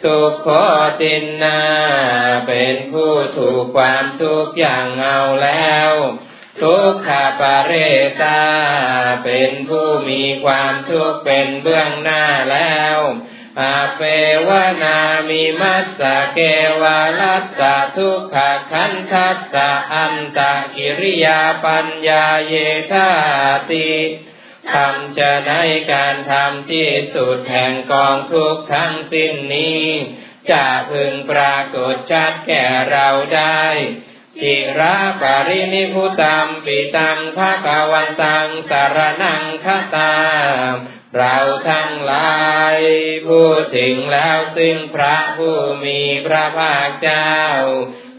[0.03, 0.49] ทุกโค
[1.01, 1.61] ตินนา
[2.47, 5.91] เป็นผู้ถูกความทุกข์อย่างเอาแล้ว
[6.63, 7.09] ทุกข
[7.41, 7.73] ปาเร
[8.23, 8.43] ตา
[9.25, 12.99] เป็นผู้มีความทุกข์เป็นเบื้องหน้าแล้ว
[13.59, 14.01] อาเป
[14.49, 14.51] ว
[14.83, 16.39] นามิมัสสะเก
[16.81, 18.37] วาลัสสะทุกข
[18.73, 22.55] ขันทัสสะอันตะกิริยาปัญญาเย
[22.93, 23.09] ธา
[23.71, 23.91] ติ
[24.73, 25.53] ทำจะใน
[25.93, 29.85] การทำที่สุดแห่งกองทุกข์ทั้งสิ้นนี้
[30.51, 33.65] จะพึงปรากฏชัดแก่เราได้
[34.41, 40.15] จิราปรินิพุตัมปิตังภะคะวันตังสารนังคตา
[41.17, 41.37] เรา
[41.71, 42.35] ทั้งหลา
[42.75, 42.77] ย
[43.29, 47.35] พูดถึงแล้วซึ่งพระผู้มีพระภาคเจ้า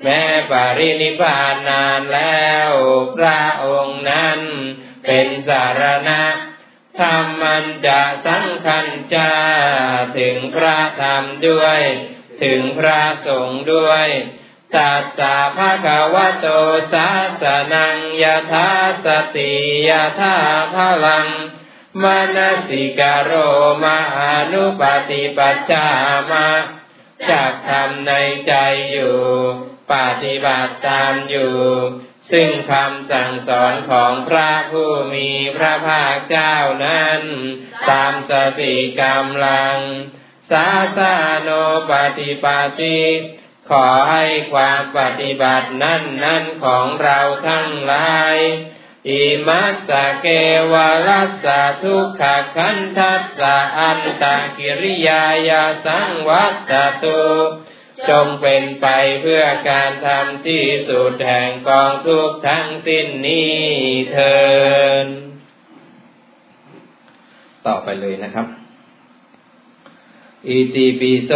[0.03, 2.71] แม้ปรินิพานนานแล้ว
[3.17, 4.39] พระองค์นั้น
[5.05, 6.23] เป็นสารณะ
[6.99, 9.33] ธรรมันจะสังคัญจา
[10.19, 11.79] ถึงพระธรรมด้วย
[12.43, 14.07] ถึงพระสงฆ์ด้วย
[14.75, 16.47] ตัสสะภะคะวะโต
[16.93, 17.09] สา
[17.41, 18.69] สนังยะถา
[19.05, 19.53] สติ
[19.89, 20.35] ยะถา
[20.75, 21.27] พลัง
[22.03, 22.37] มน
[22.69, 23.33] สิกาโร
[23.83, 25.87] มหานุปฏิปัชฌา
[26.31, 26.49] มะ
[27.29, 28.11] จากทำใน
[28.47, 28.53] ใจ
[28.91, 29.17] อยู่
[29.91, 31.57] ปฏิบัติตามอยู่
[32.31, 37.21] ซึ่งคำสั่งสอนของพระผู้มีพระภาคเจ้านั้น
[37.89, 39.77] ตามสติกำลัง
[40.51, 41.49] สาสาโน
[41.91, 42.45] ปฏิป
[42.79, 43.01] ติ
[43.69, 48.37] ขขอให้ความปฏิบัตินั้นนั้นของเราทั้งหลาย
[49.09, 50.27] อิมัสสะเก
[50.71, 50.73] ว
[51.07, 52.23] ลัสสะทุกข
[52.55, 54.23] คันทัสสะอันต
[54.57, 57.21] กิริยายาสังวัตตุ
[58.09, 58.87] จงเป็นไป
[59.21, 63.55] เพื่อการทำที่สุดแห่งกองทุกทั้งสิ้นนี้
[64.11, 64.39] เทิ
[65.05, 65.07] น
[67.67, 68.60] ต่อไปเลยนะครับ
[70.49, 71.31] อิติปิโส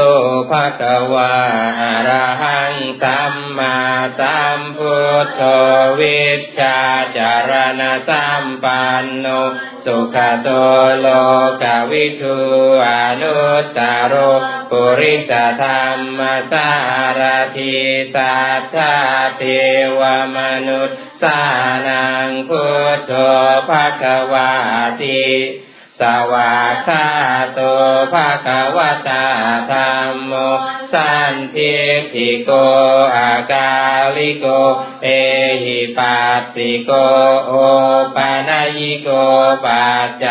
[0.50, 1.34] ภะคะวา
[1.82, 3.78] อะระหังสัมมา
[4.20, 5.41] สัมพุทโธ
[6.00, 6.80] วิชชา
[7.18, 9.28] จารณะสัมปันโน
[9.86, 10.50] สุขโต
[11.00, 11.08] โล
[11.62, 12.39] กวิทู
[12.88, 12.91] อ
[13.22, 14.13] นุตตโร
[14.72, 16.20] ปุริสธรรม
[16.52, 16.72] สา
[17.20, 17.22] ร
[17.56, 17.76] ทิ
[18.15, 18.96] สัทธา
[19.38, 19.44] เท
[20.00, 20.02] ว
[20.38, 21.39] มนุษย์สา
[21.88, 22.63] นังพุ
[22.96, 23.13] ทโธ
[23.70, 24.52] ภะคะวา
[25.02, 25.26] ติ
[25.99, 26.53] สวา
[26.88, 27.08] กา
[27.53, 27.60] โต
[28.12, 29.25] ภะคะวะตา
[29.71, 30.34] ธรรมโม
[30.93, 31.75] สันทิ
[32.13, 32.51] ติโก
[33.15, 33.71] อากา
[34.15, 34.45] ลิโก
[35.03, 35.08] เอ
[35.63, 36.91] หิปัสสิโก
[37.45, 37.51] โอ
[38.15, 39.10] ปานายิโก
[39.65, 40.25] ปัจจ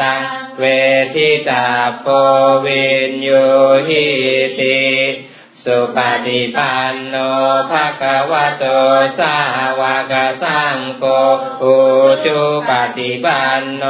[0.00, 0.22] ตัง
[0.58, 0.64] เว
[1.14, 1.66] ทิตา
[2.00, 2.04] โพ
[2.64, 3.30] วินโย
[3.88, 4.06] หิ
[4.58, 4.80] ติ
[5.66, 7.16] สุปฏิปันโน
[7.70, 8.64] ภะคะวะโต
[9.18, 9.36] สา
[9.80, 11.04] วกสังโฆ
[11.62, 11.76] อุ
[12.24, 13.84] ชุปฏิปันโน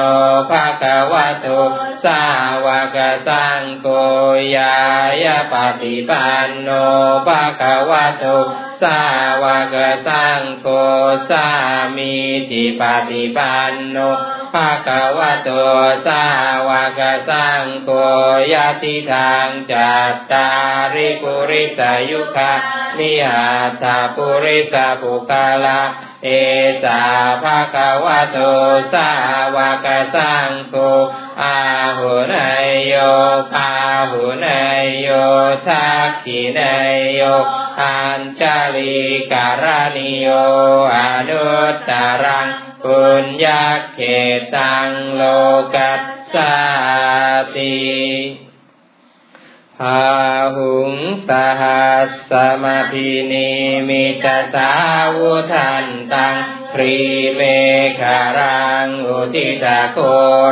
[0.50, 1.46] ภะคะวะโต
[2.04, 2.22] สา
[2.64, 3.86] วกสังโฆ
[4.56, 4.76] ยา
[5.24, 6.68] ยปฏิปันโน
[7.26, 8.24] ภะคะวะโต
[8.82, 9.00] สา
[9.42, 10.66] วกสังโฆ
[11.30, 11.48] สา
[11.96, 12.14] มี
[12.50, 13.98] จิปฏิปันโน
[14.52, 15.50] ภะคะวะโต
[16.06, 16.24] สา
[16.68, 17.90] วกสังโฆ
[18.52, 20.48] ยะติทางจัตตา
[20.94, 22.52] ริปุริสายุคา
[22.98, 23.48] นิหั
[23.82, 25.80] ตาปุริสาปุกาลา
[26.24, 26.28] เอ
[26.82, 27.02] สา
[27.42, 28.38] ภะคะวะโต
[28.92, 29.09] สา
[29.54, 30.74] วกสังโฆ
[31.42, 31.59] อา
[31.98, 32.94] หุนายโย
[33.52, 33.70] ปา
[34.11, 35.09] หุนายโย
[35.66, 37.20] ทักขินายโย
[37.80, 38.42] อัญช
[38.76, 38.98] ลี
[39.32, 39.64] การ
[39.96, 40.28] ณิโย
[40.96, 41.90] อนุตต
[42.24, 42.48] รัง
[42.82, 43.98] ปุญญาเข
[44.56, 45.22] ตังโล
[45.74, 46.54] กัสสา
[47.56, 47.76] ติ
[49.78, 50.04] พา
[50.56, 50.92] หุง
[51.28, 53.50] สหัสสมาพินิ
[53.88, 54.70] มิตสา
[55.16, 56.36] วุทันตัง
[56.72, 56.96] พรี
[57.34, 57.40] เม
[58.00, 59.98] ฆารังอุทิตาโค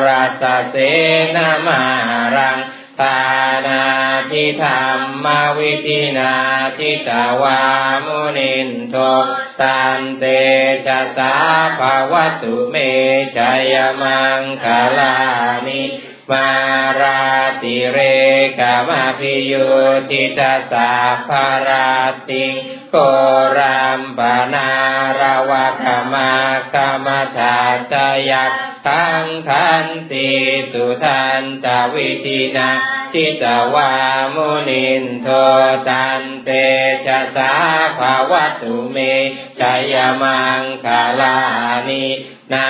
[0.07, 0.77] รัสเส
[1.37, 1.81] นามา
[2.37, 2.59] รัง
[3.01, 3.19] ทา
[3.67, 3.85] นา
[4.31, 4.83] ทิธรร
[5.25, 5.27] ม
[5.59, 6.35] วิธินา
[6.79, 7.61] ทิสาวา
[8.05, 8.97] มุนินโท
[9.61, 10.25] ตันเต
[10.87, 11.35] ชะสา
[11.79, 12.77] ภาวตุเม
[13.37, 13.39] ช
[13.73, 14.65] ยมังค
[14.99, 15.17] ลา
[15.67, 15.83] นิ
[16.31, 16.49] มา
[17.01, 17.23] รา
[17.63, 17.99] ติเร
[18.59, 19.69] กามาพิยุ
[20.11, 20.91] ติตาสา
[21.29, 21.91] ภารา
[22.29, 22.47] ติ
[22.91, 22.97] โก
[23.57, 24.21] รัมป
[24.55, 24.71] นา
[25.21, 26.33] ราวะขมา
[26.75, 27.59] กรรมถา
[27.93, 27.95] ต
[28.31, 28.53] ยัก
[28.87, 30.29] ขังขันติ
[30.73, 32.71] สุทันตวิธินา
[33.13, 33.93] ทิตวา
[34.35, 35.29] มุนินโท
[35.89, 36.49] ตันเต
[37.07, 37.53] ชะสา
[37.99, 38.97] ภาวตุเม
[39.59, 39.61] ช
[39.93, 40.87] ยมังค
[41.21, 41.39] ลา
[41.89, 42.05] นิ
[42.53, 42.69] นา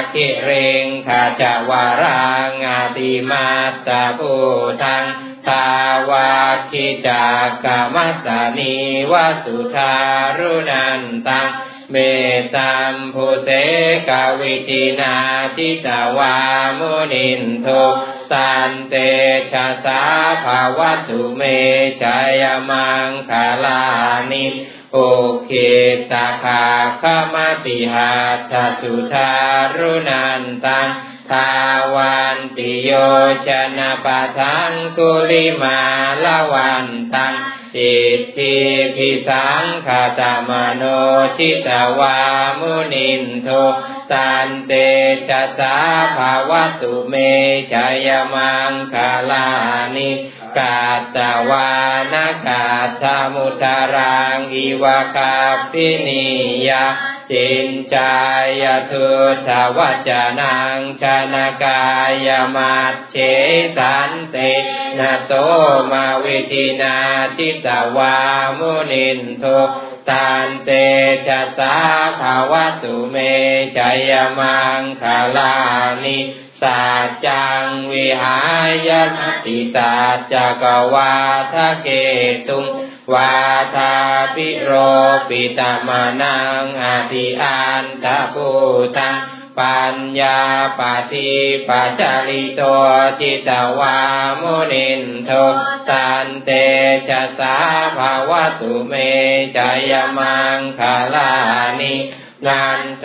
[0.00, 0.50] ราคิเร
[0.84, 1.10] งข
[1.40, 3.48] จาวารังอาติมา
[3.86, 4.34] ตาภู
[4.82, 5.04] ทัง
[5.46, 5.66] ทา
[6.10, 6.30] วา
[6.70, 7.24] คิจา
[7.64, 8.74] กามัสานี
[9.10, 9.12] ว
[9.44, 9.94] สุธา
[10.38, 11.48] รุนันตัง
[11.90, 11.96] เม
[12.54, 13.48] ตัมภูเส
[14.08, 14.10] ก
[14.40, 15.16] วิตินา
[15.56, 16.36] ทิตาวา
[16.78, 17.66] มุนินโท
[18.30, 18.94] สันเต
[19.52, 20.02] ชะสา
[20.44, 21.42] ภาวตุเม
[22.00, 22.02] ช
[22.42, 23.32] ยมังค
[23.64, 23.82] ลา
[24.30, 24.46] นิ
[24.94, 25.00] โอ
[25.46, 25.52] เค
[26.12, 26.64] ตาคา
[27.00, 27.02] ข
[27.34, 28.12] มาติหา
[28.50, 29.32] ทสุธา
[29.76, 30.88] รุนันตัง
[31.30, 31.50] ทา
[31.94, 32.90] วันติโย
[33.46, 33.48] ช
[33.78, 35.80] นะปะทังกุลิมา
[36.24, 37.34] ลวันตัง
[37.78, 38.58] อิทธิ
[38.96, 40.82] พิสังคาตามโน
[41.36, 42.18] ชิตวา
[42.58, 43.48] มุนินโท
[44.12, 44.72] ตันเต
[45.28, 45.76] ชะสา
[46.16, 47.14] ภาวตุเม
[47.72, 47.74] ช
[48.06, 49.46] ยมังคาลา
[49.96, 50.10] นิ
[50.58, 50.78] กา
[51.16, 51.70] ตวา
[52.12, 52.64] นากา
[53.02, 55.34] ธมุตารังอิวาคา
[55.70, 56.26] ปินิ
[56.68, 56.84] ยา
[57.30, 58.16] จินจา
[58.62, 59.08] ยทุ
[59.46, 60.10] ทวัจ
[60.40, 61.84] นังชนากา
[62.26, 63.16] ยมัดเฉ
[63.76, 64.36] สันเต
[64.98, 65.30] นะโส
[65.90, 66.96] มาวิตินา
[67.36, 68.16] ทิตวา
[68.58, 69.44] มุนินโท
[70.08, 70.70] ตันเต
[71.26, 71.76] จะสา
[72.20, 73.16] ภาวตุเม
[73.76, 73.78] จ
[74.10, 75.04] ยมังค
[75.36, 75.54] ลา
[76.04, 76.18] นิ
[76.62, 78.38] สัจจังวิหา
[78.88, 78.90] ย
[79.44, 81.14] ติสัจจกวา
[81.52, 81.88] ทะเก
[82.48, 82.66] ตุง
[83.12, 83.34] วา
[83.76, 83.94] ทา
[84.34, 84.70] ปิโร
[85.28, 88.48] ปิตามานังอาทิอันตะปู
[88.96, 89.16] ตัง
[89.58, 90.40] ปัญญา
[90.78, 90.80] ป
[91.12, 91.30] ฏิ
[91.68, 92.62] ปัจจริโต
[93.20, 93.98] จิตวา
[94.40, 95.30] มุนินโท
[95.90, 96.50] ตันเต
[97.08, 97.56] ชะสา
[97.96, 98.92] ภะวะตุเม
[99.56, 99.58] ชะ
[99.90, 100.80] ยะมังคะ
[101.14, 101.32] ลา
[101.80, 101.94] นิ
[102.46, 103.04] นันโท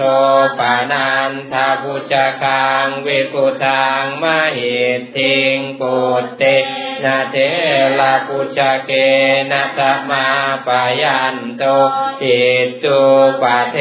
[0.60, 4.24] ปะนันทะภุชะคังวิพุธัง มะ
[4.58, 6.44] หิทธิงปุตเต
[7.04, 7.36] นะ เถ
[8.00, 8.92] ระภุชะเค
[9.52, 9.80] นะ ทะ
[10.10, 10.26] มา
[10.68, 10.70] ปะ
[11.02, 11.64] ยันโต
[12.22, 13.02] อิทธู
[13.42, 13.78] ปะเท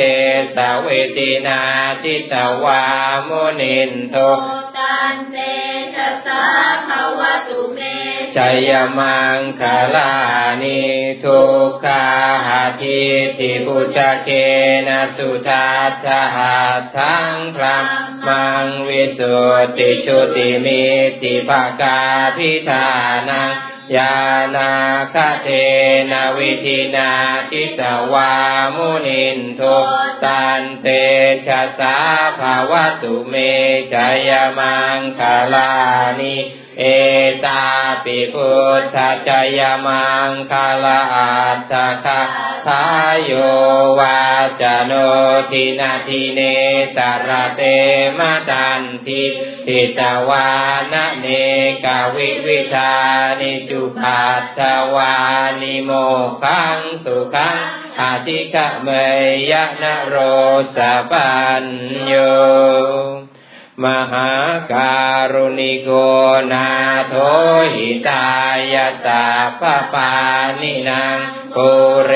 [0.57, 1.61] สะวิธินา
[2.03, 2.83] ชิตะวา
[3.29, 4.16] มุนินโท
[4.77, 5.37] ตันเต
[5.95, 6.45] ชะสา
[6.87, 6.88] ภ
[7.19, 7.61] วตุ
[8.35, 9.62] เมชัยมังค
[9.94, 10.12] ลา
[10.62, 10.83] นิ
[11.25, 12.05] ทุกขา
[12.47, 13.03] หาทิ
[13.38, 14.29] ติปุจเก
[14.87, 16.57] นะสุทัสสหา
[16.97, 17.79] ทั้งพระ
[18.27, 20.85] มังวิสุทธิชุติมิ
[21.23, 22.01] ติภากา
[22.37, 22.87] พิธา
[23.29, 23.53] นัง
[23.97, 24.16] ยา
[24.57, 24.73] นา
[25.14, 25.49] คเท
[26.11, 27.12] นาวิธินา
[27.51, 27.81] ทิส
[28.12, 28.33] วา
[28.75, 29.62] มุนินโท
[30.25, 30.87] ตันเต
[31.47, 31.97] ชะสา
[32.38, 33.35] ภาวตุเม
[33.92, 35.20] ชัยมังค
[35.53, 35.73] ลา
[36.20, 36.37] นิ
[36.80, 36.84] เอ
[37.45, 37.63] ตา
[38.04, 38.97] ปิพุทธ
[39.28, 41.73] จยมังคาลาอัตถ
[42.06, 42.21] คา
[42.67, 43.32] ทายโย
[43.99, 44.19] วา
[44.62, 44.93] จโน
[45.52, 46.39] ทินาทิเน
[46.95, 47.62] สารเต
[48.17, 49.23] มะตันติ
[49.65, 50.49] ทิตวา
[50.91, 51.25] นะเน
[51.84, 52.93] กาวิวิธา
[53.39, 54.60] นิจุปัสส
[54.95, 55.15] วา
[55.62, 55.91] นิโม
[56.43, 57.58] ขังสุขัง
[57.99, 58.89] อาทิกะเม
[59.52, 60.15] ยะนะโร
[60.75, 61.32] สะปั
[61.63, 61.65] ญ
[62.06, 62.13] โย
[63.82, 64.32] มหา
[64.72, 64.96] กา
[65.32, 65.90] รุณิโก
[66.52, 66.68] นา
[67.08, 67.14] โท
[67.72, 68.26] หิตา
[68.72, 69.24] ยาสา
[69.60, 69.62] ป
[69.94, 70.12] ปา
[70.60, 71.18] นินาง
[71.54, 71.70] ปุ
[72.04, 72.12] เร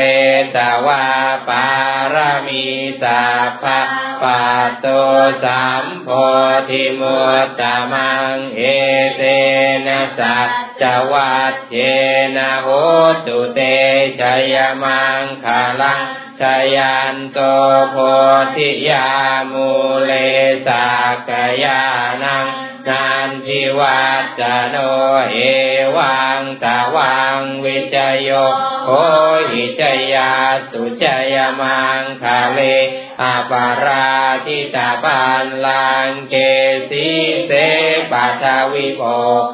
[0.57, 1.07] ตวา
[1.49, 1.67] ปา
[2.15, 2.17] ร
[2.47, 2.65] มี
[3.03, 3.23] สา
[3.63, 3.81] ภา
[4.23, 4.43] ปา
[4.81, 4.87] โต
[5.45, 6.09] สัมโพ
[6.69, 8.63] ธิมุตตมังเอ
[9.17, 9.23] เต
[9.87, 10.39] นะสั
[10.81, 11.77] จวัตเจ
[12.37, 12.69] นะโห
[13.27, 13.61] ตุเต
[14.19, 14.21] ช
[14.53, 15.47] ยมังค
[15.81, 16.01] ลัง
[16.41, 16.43] ช
[16.77, 17.39] ยันโต
[17.91, 17.97] โพ
[18.55, 19.09] ธิยา
[19.53, 19.69] มู
[20.05, 20.13] เล
[20.67, 20.87] สา
[21.29, 21.31] ก
[21.65, 21.83] ยา
[22.23, 22.47] นัง
[22.89, 24.03] นันทิวั
[24.39, 24.77] จโน
[25.33, 25.37] เอ
[25.97, 28.31] วังตาวังวิจโย
[28.85, 28.89] โค
[29.51, 29.83] หิจ
[30.15, 30.33] ยา
[30.71, 32.61] สุจยมังคาเล
[33.23, 34.11] อาปารา
[34.47, 36.35] ทิตาปันลังเก
[36.91, 37.07] สี
[37.47, 37.53] เส
[38.11, 39.03] ปัทวิโภ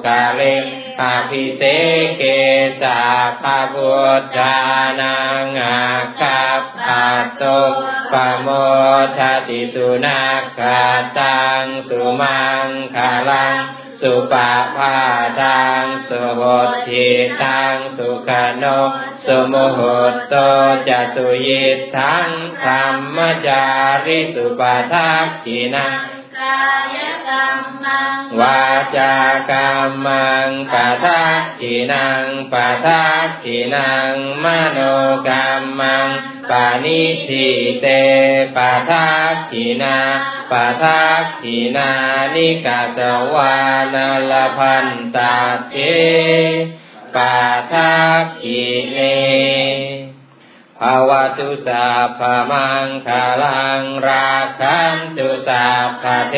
[0.07, 0.43] กาเล
[1.01, 1.63] อาภิเส
[2.19, 2.23] เก
[2.83, 3.01] สา
[3.41, 4.57] ภาพุทธา
[5.01, 5.81] นังอา
[6.21, 6.41] คา
[6.87, 7.43] ปัตโต
[8.13, 8.49] ปโม
[9.17, 10.81] ทติสุนักขา
[11.19, 13.57] ตังสุมังคาลัง
[14.01, 14.97] สุปาพา
[15.41, 16.41] ตังสุโห
[16.87, 17.07] ติ
[17.43, 18.65] ตังสุขโน
[19.25, 19.81] สุโมห
[20.13, 20.35] ตโต
[20.89, 21.65] จะสุยิ
[21.97, 22.31] ทัง
[22.65, 23.65] ธรรมจา
[24.05, 24.61] ริสุป
[24.93, 26.14] ทักขินังกายกรรมัง
[28.41, 28.65] วา
[28.97, 29.15] จา
[29.51, 34.79] กรรมังปะทักขินังปะทักขินังมโน
[35.29, 36.09] กรรมัง
[36.51, 37.49] ปานิทิ
[37.81, 37.87] เต
[38.57, 39.99] ปะทักขินา
[40.51, 41.91] ปะทักขินา
[42.35, 42.99] นิกาส
[43.35, 43.57] วา
[43.95, 45.37] นาลพันตา
[45.69, 45.75] เท
[47.17, 47.37] ปะ
[47.73, 48.99] ทักขิเน
[50.81, 55.67] ภาวตุสัพพมังคาลังราคันตุสั
[56.03, 56.37] พเท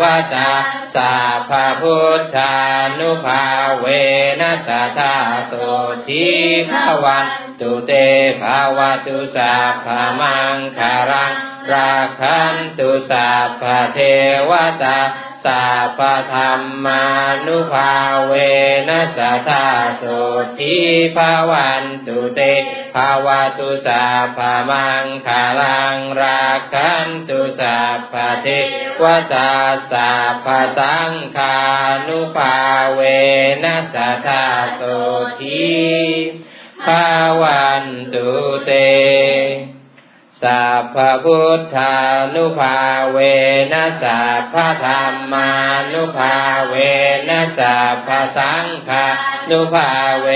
[0.00, 0.02] ว
[0.34, 0.52] ตา
[0.96, 1.16] สั
[1.50, 2.56] พพุทธา
[2.98, 3.44] นุภา
[3.78, 3.86] เว
[4.40, 4.68] นัสส
[4.98, 5.14] ทา
[5.46, 5.52] โส
[6.08, 6.28] ทิ
[6.70, 7.26] ภาวัน
[7.60, 7.92] ตุเต
[8.40, 9.86] ภาวตุสัพพ
[10.20, 11.34] มังคาลัง
[11.72, 13.98] ราคันตุสัพพเท
[14.50, 14.98] วตา
[15.46, 16.00] สัพพ
[16.32, 17.04] ธรรมา
[17.46, 17.94] นุภา
[18.26, 18.32] เว
[18.88, 20.04] นัสสทาโส
[20.58, 20.76] ทิ
[21.16, 22.40] ภาวันตุเต
[22.94, 24.38] ภาวะตุสัพพ
[24.70, 28.46] มังคาลังราคันตุสัพพเท
[29.02, 29.52] วตา
[29.92, 30.46] สัพพ
[30.78, 31.58] สังฆา
[32.06, 32.56] นุภา
[32.94, 33.00] เว
[33.64, 34.80] นัสสทาโส
[35.40, 35.70] ทิ
[36.86, 37.06] ภา
[37.40, 38.28] วันตุ
[38.64, 38.70] เต
[40.42, 41.94] สัพพพุทธา
[42.34, 42.76] นุภา
[43.10, 43.18] เว
[43.72, 45.50] นะสัพพธรรมา
[45.92, 46.34] นุภา
[46.68, 46.74] เว
[47.28, 49.06] นะสัพพสังฆา
[49.50, 50.28] นุภาเว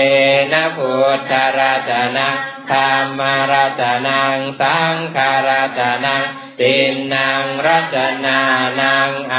[0.53, 2.35] นะพุทธรัตนัง
[2.71, 6.23] ธรรมรัตนังสังฆรัตนัง
[6.59, 8.39] ตินนางรัตนา
[8.81, 9.37] นังอ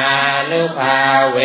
[0.51, 0.99] นุภา
[1.31, 1.39] เว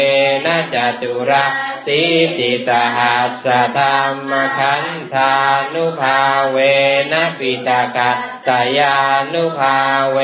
[0.46, 1.46] นะจตุระ
[1.88, 2.04] สิ
[2.38, 3.48] ติสหัส
[3.78, 5.34] ธรรมักขันธา
[5.74, 6.20] นุภา
[6.52, 6.58] เว
[7.12, 8.96] นะปิฏะกัตตะยา
[9.34, 9.78] นุภา
[10.12, 10.18] เว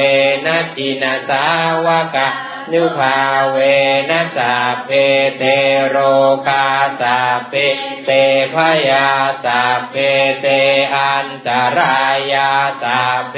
[0.45, 1.45] นะ ชินะสา
[1.85, 2.27] วะกา
[2.71, 3.17] นุภา
[3.51, 3.57] เว
[4.09, 4.91] นะสัพเพ
[5.37, 5.43] เต
[5.87, 5.97] โร
[6.47, 6.67] คา
[7.01, 7.53] สัพเพ
[8.05, 8.11] เต
[8.53, 8.55] ภะ
[8.89, 9.07] ยา
[9.45, 9.95] สัพเพ
[10.41, 10.47] เต
[10.95, 11.99] อันตะรา
[12.33, 12.51] ยา
[12.83, 13.35] สัพเพ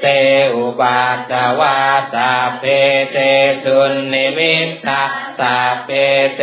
[0.00, 0.06] เต
[0.54, 1.78] อุปัททะวา
[2.14, 2.64] สัพเพ
[3.12, 3.18] เต
[3.64, 4.54] ทุนนิมิ
[4.86, 5.02] ตตา
[5.38, 5.90] สัพเพ
[6.36, 6.42] เต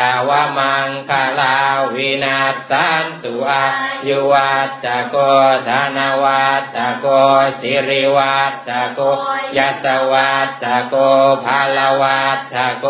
[0.00, 1.56] อะวะมังคะลา
[1.94, 3.64] วินัสสันตุอา
[4.08, 5.16] ยุวัฑฒะโก
[5.68, 7.06] ธะนะวัฑฒะโก
[7.60, 9.00] สิริวัฑฒะโก
[9.56, 10.94] ยะสะวัฑฒะโก
[11.44, 12.86] พะละวัฑฒะโก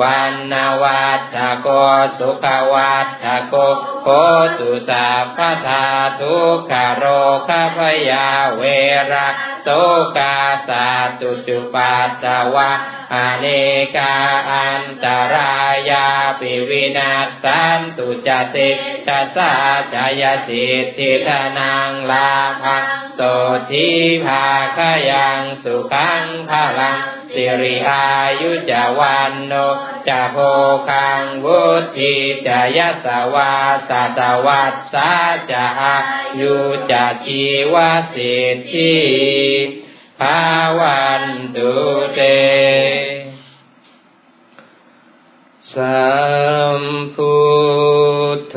[0.00, 1.68] วัณณะวัฑฒะโก
[2.18, 3.54] สุขะวัฑฒะโก
[4.02, 4.08] โห
[4.58, 5.84] ตุสัพพะทา
[6.20, 7.04] ทุกขะโร
[7.48, 7.78] คะภะ
[8.10, 8.62] ยาเว
[9.12, 9.80] รา โส
[10.18, 10.38] กา
[10.68, 10.86] สา
[11.20, 12.70] ตุจุปัสสวะ
[13.14, 13.46] อเน
[13.96, 14.14] กา
[14.50, 15.54] อันตรา
[15.90, 16.08] ยา
[16.40, 17.12] ปิวินา
[17.42, 18.70] สันตุจติ
[19.06, 19.52] จสา
[19.94, 23.20] จายสิทธิธนังลาภังโส
[23.70, 23.88] ทิ
[24.24, 24.46] ภา
[24.76, 24.78] ค
[25.10, 26.98] ยังสุขังพลัง
[27.34, 28.06] สิริอา
[28.40, 29.52] ยุจวันโน
[30.08, 30.36] จะโพ
[30.88, 31.62] คังวุ
[31.96, 32.14] ธิ
[32.46, 33.52] จะยสวา
[33.88, 35.10] สัตวัสสา
[35.50, 35.96] จะอา
[36.40, 36.54] ยุ
[36.90, 37.42] จะชี
[37.72, 37.74] ว
[38.14, 38.96] สิทธิ
[40.20, 40.40] ภา
[40.78, 41.24] วัน
[41.56, 41.72] ตุ
[42.14, 42.20] เต
[45.74, 46.08] สั
[46.80, 46.82] ม
[47.14, 47.36] พุ
[48.36, 48.56] ทโธ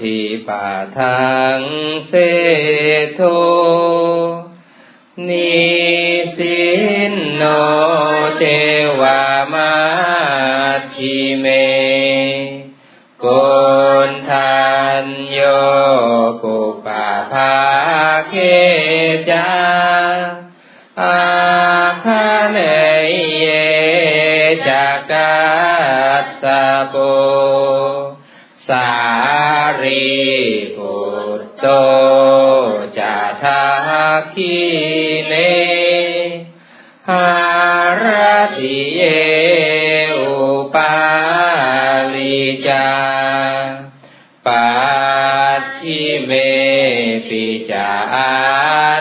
[0.00, 0.68] ทิปา
[0.98, 1.60] ทัง
[2.08, 2.12] เส
[3.14, 3.20] โท
[5.28, 5.54] นิ
[6.36, 6.62] สิ
[7.12, 7.42] นโน
[34.34, 34.56] คี
[35.26, 35.34] เน
[37.08, 37.28] หา
[38.02, 38.04] ร
[38.56, 39.00] ติเย
[40.16, 40.34] อุ
[40.74, 40.96] ปา
[42.14, 42.88] ลิจา
[44.46, 44.68] ปั
[45.60, 46.30] จฉิเม
[47.28, 47.90] ปิจา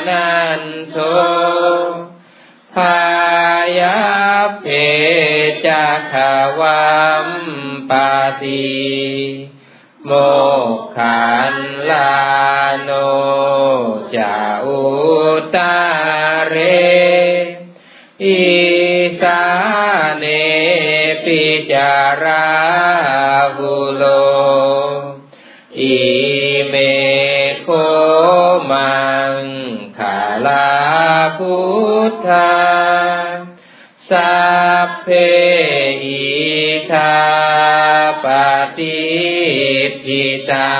[0.07, 0.29] นั
[0.59, 0.95] นโท
[2.75, 2.99] พา
[3.79, 3.99] ยา
[4.61, 4.65] เพ
[5.65, 6.13] จัก
[6.59, 6.93] วั
[7.25, 7.27] ม
[7.89, 8.11] ปา
[8.41, 8.73] ติ
[10.05, 10.11] โม
[10.95, 11.55] ขัน
[11.89, 12.89] ลา โน
[14.15, 14.81] จาอุ
[15.55, 15.75] ตา
[16.47, 16.55] เร
[18.23, 18.43] อิ
[19.21, 19.43] สา
[20.17, 20.25] เน
[21.23, 22.47] ปิจารา
[23.55, 24.03] หุโล
[25.79, 25.99] อิ
[26.67, 26.75] เม
[27.61, 27.67] โค
[28.71, 29.01] มั
[29.33, 29.35] ง
[29.97, 30.71] ขาลา
[31.37, 31.57] พุ
[32.09, 32.53] ทธา
[34.09, 34.35] สั
[34.87, 35.07] พเพ
[36.03, 36.23] อิ
[36.91, 37.15] ทา
[38.23, 38.25] ป
[38.77, 39.01] ฏิ
[40.05, 40.73] ทิตา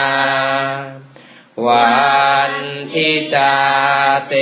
[1.67, 1.93] วั
[2.51, 2.53] น
[2.91, 3.55] ทิตา
[4.27, 4.33] เต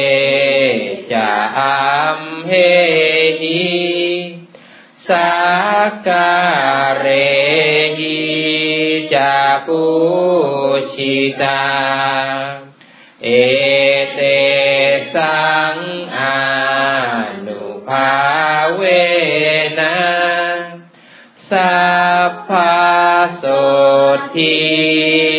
[1.11, 2.51] จะอัมเห
[3.41, 3.63] หิ
[5.07, 5.31] สั
[5.89, 6.33] กกา
[6.85, 7.07] รเร
[7.99, 8.19] หิ
[9.13, 9.35] จะ
[9.67, 9.85] ปุ
[10.93, 11.63] ชิตา
[13.23, 13.27] เอ
[14.13, 14.19] เต
[15.13, 15.77] สัง
[16.17, 16.41] อา
[17.45, 18.13] นุภา
[18.75, 18.81] เว
[19.79, 19.99] นะ
[21.49, 21.81] สั
[22.29, 22.75] พพา
[23.35, 23.43] โส
[24.35, 25.30] ทิ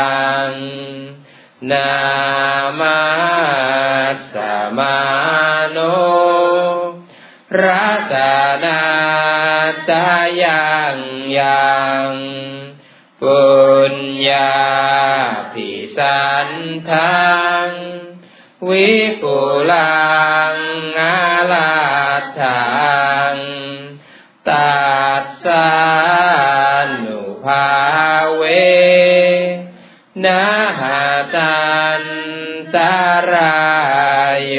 [0.00, 0.52] ยัง
[1.70, 1.92] นา
[2.80, 3.00] มา
[4.32, 4.34] ส
[4.78, 4.98] มา
[5.70, 5.78] โน
[7.62, 8.14] รัต
[8.64, 8.82] นา
[9.88, 10.10] ตา
[10.42, 10.96] ยัง
[11.38, 12.10] ยัง
[13.22, 13.42] ปุ
[13.92, 13.94] ญ
[14.28, 14.58] ญา
[15.52, 16.48] ภิสัน
[16.90, 17.28] ทั
[17.66, 17.68] ง
[18.68, 18.90] วิ
[19.22, 19.36] ปุ
[19.70, 33.52] ลาารา
[34.36, 34.58] ยโย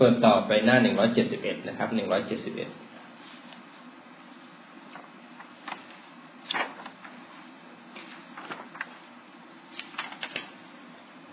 [0.00, 2.70] กดต่อไปหน้าหนึ่งร้อยเจ็ดสิบเอ็ดนะครับหนึ่งร้อยเจ็ดสิบเอ็ด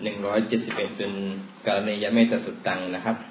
[0.03, 1.11] หนึ่งร้อยเจ็ดสิบเอ็ดเป็น
[1.65, 3.30] กรณียเมตสุดตังนะครับ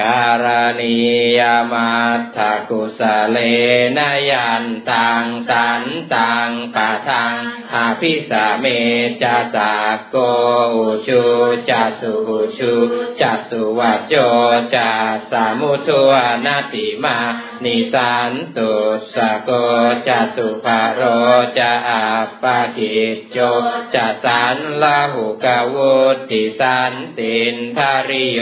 [0.00, 0.46] การ
[0.80, 0.96] ณี
[1.38, 1.40] ย
[1.72, 2.38] มัตถ
[2.68, 3.38] กุสเล
[3.96, 3.98] น
[4.30, 5.82] ยันตังสัน
[6.14, 7.34] ตังปะทัง
[7.74, 8.64] อาภิสาเม
[9.22, 10.16] จะสากโก
[10.74, 11.22] อุชู
[11.68, 12.72] จะสุอุชู
[13.20, 14.14] จะสุวัจโจ
[14.74, 14.90] จะ
[15.30, 16.10] สามุทว
[16.46, 17.16] นาติมา
[17.64, 18.72] นิสันตุ
[19.14, 19.50] สโก
[20.08, 21.00] จะสุภาโร
[21.58, 22.04] จะอา
[22.42, 23.38] ปากิจโจ
[23.94, 25.94] จะสันลาหุกาวุ
[26.30, 28.40] ติสันตินทาริโย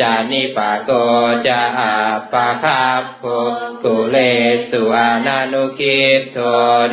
[0.00, 0.90] จานิปะโก
[1.46, 1.94] จะอา
[2.32, 2.84] ปะคา
[3.18, 3.24] โพ
[3.84, 4.16] กุเล
[4.70, 6.38] สุอานานุกิตโท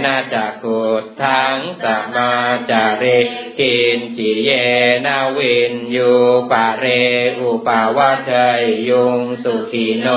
[0.04, 0.82] นาจักุ
[1.22, 2.32] ทังสัมมา
[2.70, 3.20] จาริ
[3.60, 4.50] กินจิเย
[5.06, 6.12] นาวินยู
[6.52, 6.86] ปะเร
[7.40, 10.08] อุปาวัชยยุงสุขีโน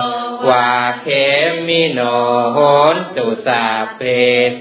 [0.48, 0.70] วา
[1.02, 1.08] เค
[1.66, 2.00] มิโน
[2.52, 2.58] โห
[2.94, 3.64] นตุสา
[3.96, 4.00] เพ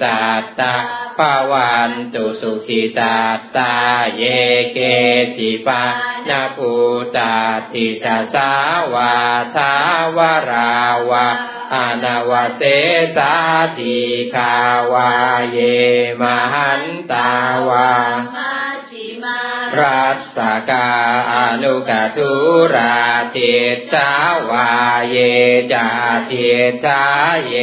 [0.01, 0.73] สัตตา
[1.17, 3.17] ภาวันตุสุขิตา
[3.55, 3.73] ตา
[4.17, 4.23] เย
[4.73, 4.77] เก
[5.37, 5.83] ติปา
[6.29, 6.71] นาภู
[7.17, 7.35] ตา
[7.73, 8.51] ติตาสา
[8.93, 9.13] วา
[9.55, 9.73] ทา
[10.17, 10.19] ว
[10.51, 10.71] รา
[11.09, 11.25] วา
[11.73, 12.61] อนาวเส
[13.15, 13.33] สา
[13.77, 13.97] ติ
[14.33, 14.53] คา
[14.91, 15.09] วา
[15.51, 15.57] เย
[16.21, 16.23] ม
[16.53, 17.29] หันตา
[17.69, 17.89] วา
[19.79, 20.37] รัสส
[20.69, 20.89] กา
[21.31, 22.31] อนุกตุ
[22.73, 22.99] รา
[23.35, 23.53] ทิ
[23.93, 24.11] ตา
[24.49, 24.69] วา
[25.09, 25.17] เย
[25.73, 25.87] จา
[26.29, 26.49] ทิ
[26.85, 27.03] ตา
[27.45, 27.53] เย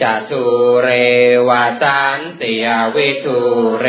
[0.00, 0.44] จตุ
[0.82, 0.88] เร
[1.48, 1.50] ว
[1.82, 3.38] สันติยวิทุ
[3.80, 3.86] เร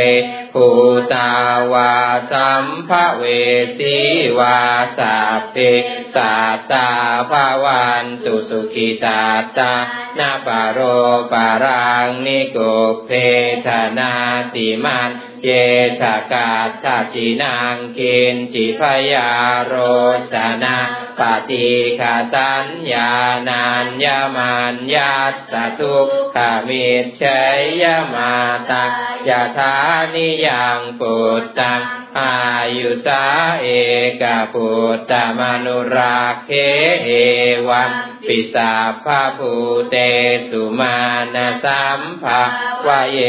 [0.53, 0.67] ภู
[1.13, 1.31] ตา
[1.73, 1.93] วา
[2.31, 3.23] สัมภเว
[3.77, 3.95] สี
[4.39, 4.59] วา
[4.97, 5.57] สัพเพ
[6.15, 6.89] สัตตา
[7.29, 9.23] ภาวันตุสุขิตา
[9.57, 9.73] ตา
[10.17, 10.79] นาปโร
[11.31, 12.57] ปารังนิโก
[13.05, 13.09] เพ
[13.65, 14.13] ธนา
[14.53, 15.47] ติมันเจ
[16.01, 16.51] สกา
[16.83, 18.81] ตาจินางกินจิพ
[19.13, 19.31] ยา
[19.65, 19.73] โร
[20.31, 20.33] ส
[20.63, 20.77] นา
[21.19, 23.11] ปฏิคาสัญญา
[23.47, 26.87] นัญญามันยัสสทุกขามิ
[27.17, 27.23] เช
[27.81, 27.83] ย
[28.13, 28.33] มา
[28.69, 28.83] ตา
[29.27, 29.75] ยาธา
[30.15, 31.81] นิยยังปุตตัง
[32.19, 32.35] อา
[32.77, 33.23] ยุสา
[33.61, 33.67] เอ
[34.21, 34.23] ก
[34.53, 36.51] ปุตตมนุรักเค
[37.03, 37.09] เอ
[37.67, 37.91] วัน
[38.27, 38.73] ปิสา
[39.03, 39.53] ภาภู
[39.89, 39.95] เต
[40.49, 40.97] สุมา
[41.35, 42.41] ณสัมภา
[42.85, 43.19] วะเย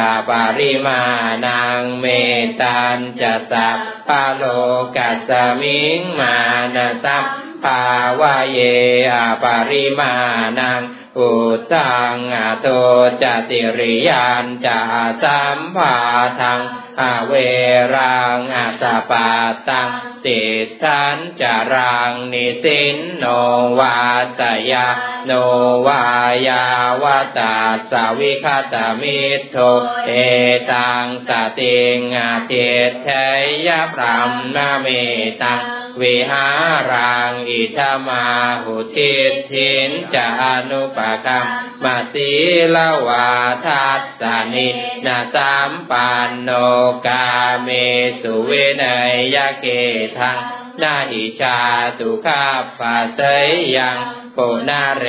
[0.00, 1.02] อาปาริมา
[1.46, 2.06] นังเม
[2.60, 4.44] ตันจะสัพพะโล
[4.96, 6.36] กัสมิงมา
[6.74, 7.24] ณสัม
[7.64, 7.86] ภา
[8.20, 8.60] วะเย
[9.14, 10.12] อาปาริมา
[10.58, 10.82] นัง
[11.18, 11.32] อุ
[11.72, 12.68] ตังอโต
[13.22, 14.80] จติริยานจะ
[15.22, 15.96] สัมภา
[16.40, 16.60] ทัง
[17.00, 17.32] อเว
[17.94, 19.30] รังอัสปา
[19.68, 19.88] ตัง
[20.24, 20.40] ติ
[20.82, 23.24] ทันจารังนิสินโน
[23.78, 23.98] วา
[24.40, 24.86] ตยา
[25.26, 25.32] โน
[25.86, 26.04] วา
[26.48, 26.64] ยา
[27.02, 27.04] ว
[27.38, 27.56] ตา
[27.90, 29.56] สาวิคตามิโท
[30.06, 30.10] เอ
[30.70, 32.52] ตังสติงอาเท
[33.02, 33.08] เท
[33.66, 34.86] ยพรัมนาเม
[35.42, 35.60] ตัง
[36.00, 36.46] วิหา
[36.92, 38.26] รังอิทมา
[38.62, 39.14] หุทิ
[39.52, 40.28] ทินจา
[40.70, 41.46] นุปกรรม
[41.84, 42.30] มาสี
[42.74, 43.28] ลาวา
[43.64, 44.68] ทัสสานิ
[45.06, 46.50] นาสัมปันโน
[47.06, 47.26] กา
[47.62, 47.68] เม
[48.20, 48.82] สุเวน
[49.34, 49.66] ยเก
[50.18, 50.38] ทัง
[50.82, 51.58] นาหิชา
[51.98, 52.44] ตุคา
[52.78, 53.96] ปาเสยยัง
[54.34, 54.38] โป
[54.68, 55.06] นาเร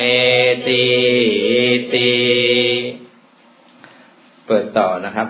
[0.67, 0.85] ติ
[1.93, 2.13] ตี
[4.45, 5.27] เปิดต่อนะครับ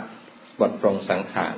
[0.59, 1.57] บทปรงสังขาร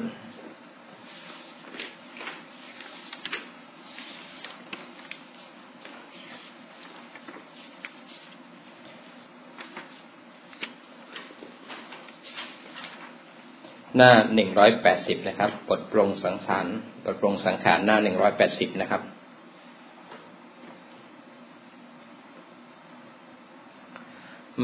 [13.96, 16.66] หน้าหนึ่งร้อยแปดสิบนะครับบทปรงสังขาร
[17.04, 19.02] บทปรงสังขารหน้าหนึ่งร้อยแปดสิบนะครับ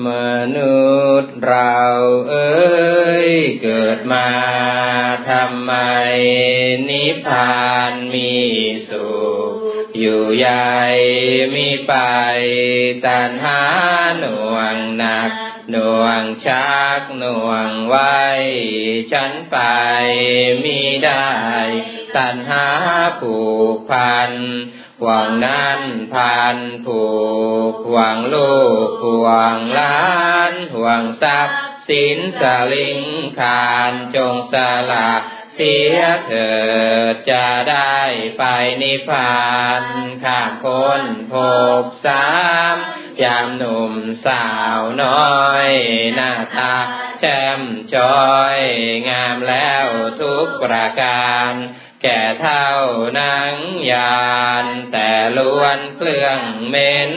[0.07, 0.09] ม
[0.55, 0.86] นุ
[1.21, 1.82] ษย์เรา
[2.30, 4.30] เอ้ยเกิดมา
[5.30, 5.73] ทำไม
[6.89, 8.34] นิพพานมี
[8.89, 9.09] สุ
[9.49, 9.53] ข
[9.99, 10.76] อยู่ใหญ่
[11.55, 11.93] มีไป
[13.05, 13.61] ตันหา
[14.19, 15.32] หน่วงหนัก
[15.72, 18.20] หน่วงชักหน่วงไว้
[19.11, 19.57] ฉันไป
[20.63, 21.30] มิได้
[22.16, 22.68] ตัณหา
[23.22, 23.38] ผู
[23.76, 24.32] กพัน
[25.01, 25.82] หวังนั้น
[26.13, 27.03] พันผู
[27.74, 28.55] กหวังลู
[28.89, 28.91] ก
[29.22, 29.99] หวังล้า
[30.51, 31.59] นหวังทรัพย์
[31.89, 32.41] สินส
[32.74, 33.01] ลิง
[33.39, 34.53] คานจงส
[34.91, 35.11] ละ
[35.55, 36.51] เสียเถิ
[37.13, 37.99] ดจะได้
[38.37, 38.43] ไป
[38.81, 39.43] นิพพา
[39.81, 39.83] น
[40.23, 41.01] ข้ามพ้น
[41.31, 41.33] ภ
[41.81, 42.27] พสา
[42.73, 42.75] ม
[43.23, 43.93] ยามหนุ่ม
[44.25, 44.47] สา
[44.77, 45.69] วน้อย
[46.15, 46.75] หน้าตา
[47.19, 47.61] แช่ม
[47.93, 48.59] ช้อย
[49.09, 49.87] งามแล้ว
[50.21, 51.51] ทุกประการ
[52.03, 52.69] แก่เท่า
[53.19, 53.55] นัง
[53.91, 54.29] ยา
[54.63, 56.39] น แต่ล้วนเครื่อง
[56.69, 57.13] เม้น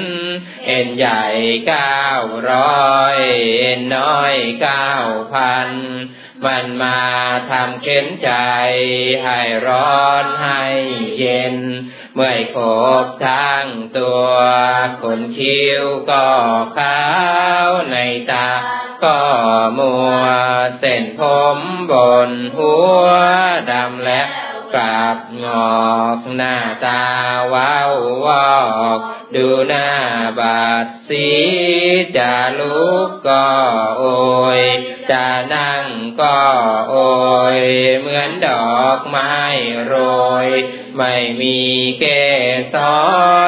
[0.66, 1.24] เอ็นใหญ่
[1.68, 2.07] เก้า
[2.51, 3.18] ร้อย
[3.61, 4.93] เอ็นน้อยเก้า
[5.32, 5.68] พัน
[6.45, 7.01] มันมา
[7.51, 8.30] ทำเข็นใจ
[9.24, 10.62] ให้ร้อนให้
[11.18, 11.57] เย็น
[12.14, 12.57] เมื่อยค
[13.05, 13.66] บทั้ง
[13.99, 14.26] ตัว
[15.03, 16.26] ขนคิ้วก็
[16.78, 17.01] ขา
[17.68, 17.97] วใน
[18.30, 18.49] ตา
[19.05, 19.18] ก็
[19.78, 20.14] มัว
[20.78, 21.20] เส้นผ
[21.57, 21.59] ม
[21.91, 21.93] บ
[22.28, 22.72] นหั
[23.03, 23.07] ว
[23.70, 24.22] ดำและ
[24.75, 25.47] กลับง
[25.77, 26.57] อกหน้า
[26.87, 27.05] ตา
[27.53, 27.93] ว้าว
[28.25, 28.59] วอ
[28.97, 28.99] ก
[29.35, 29.89] ดูหน้า
[30.39, 31.29] บาดสี
[32.16, 33.49] จะลุกก็
[33.99, 34.05] โอ
[34.59, 34.61] ย
[35.11, 35.87] จะนั่ง
[36.21, 36.39] ก็
[36.91, 36.97] โอ
[37.57, 37.59] ย
[37.99, 39.37] เหมือนดอกไม้
[39.87, 39.95] โร
[40.47, 40.49] ย
[40.97, 41.59] ไม่มี
[42.01, 42.05] เก
[42.75, 42.77] ส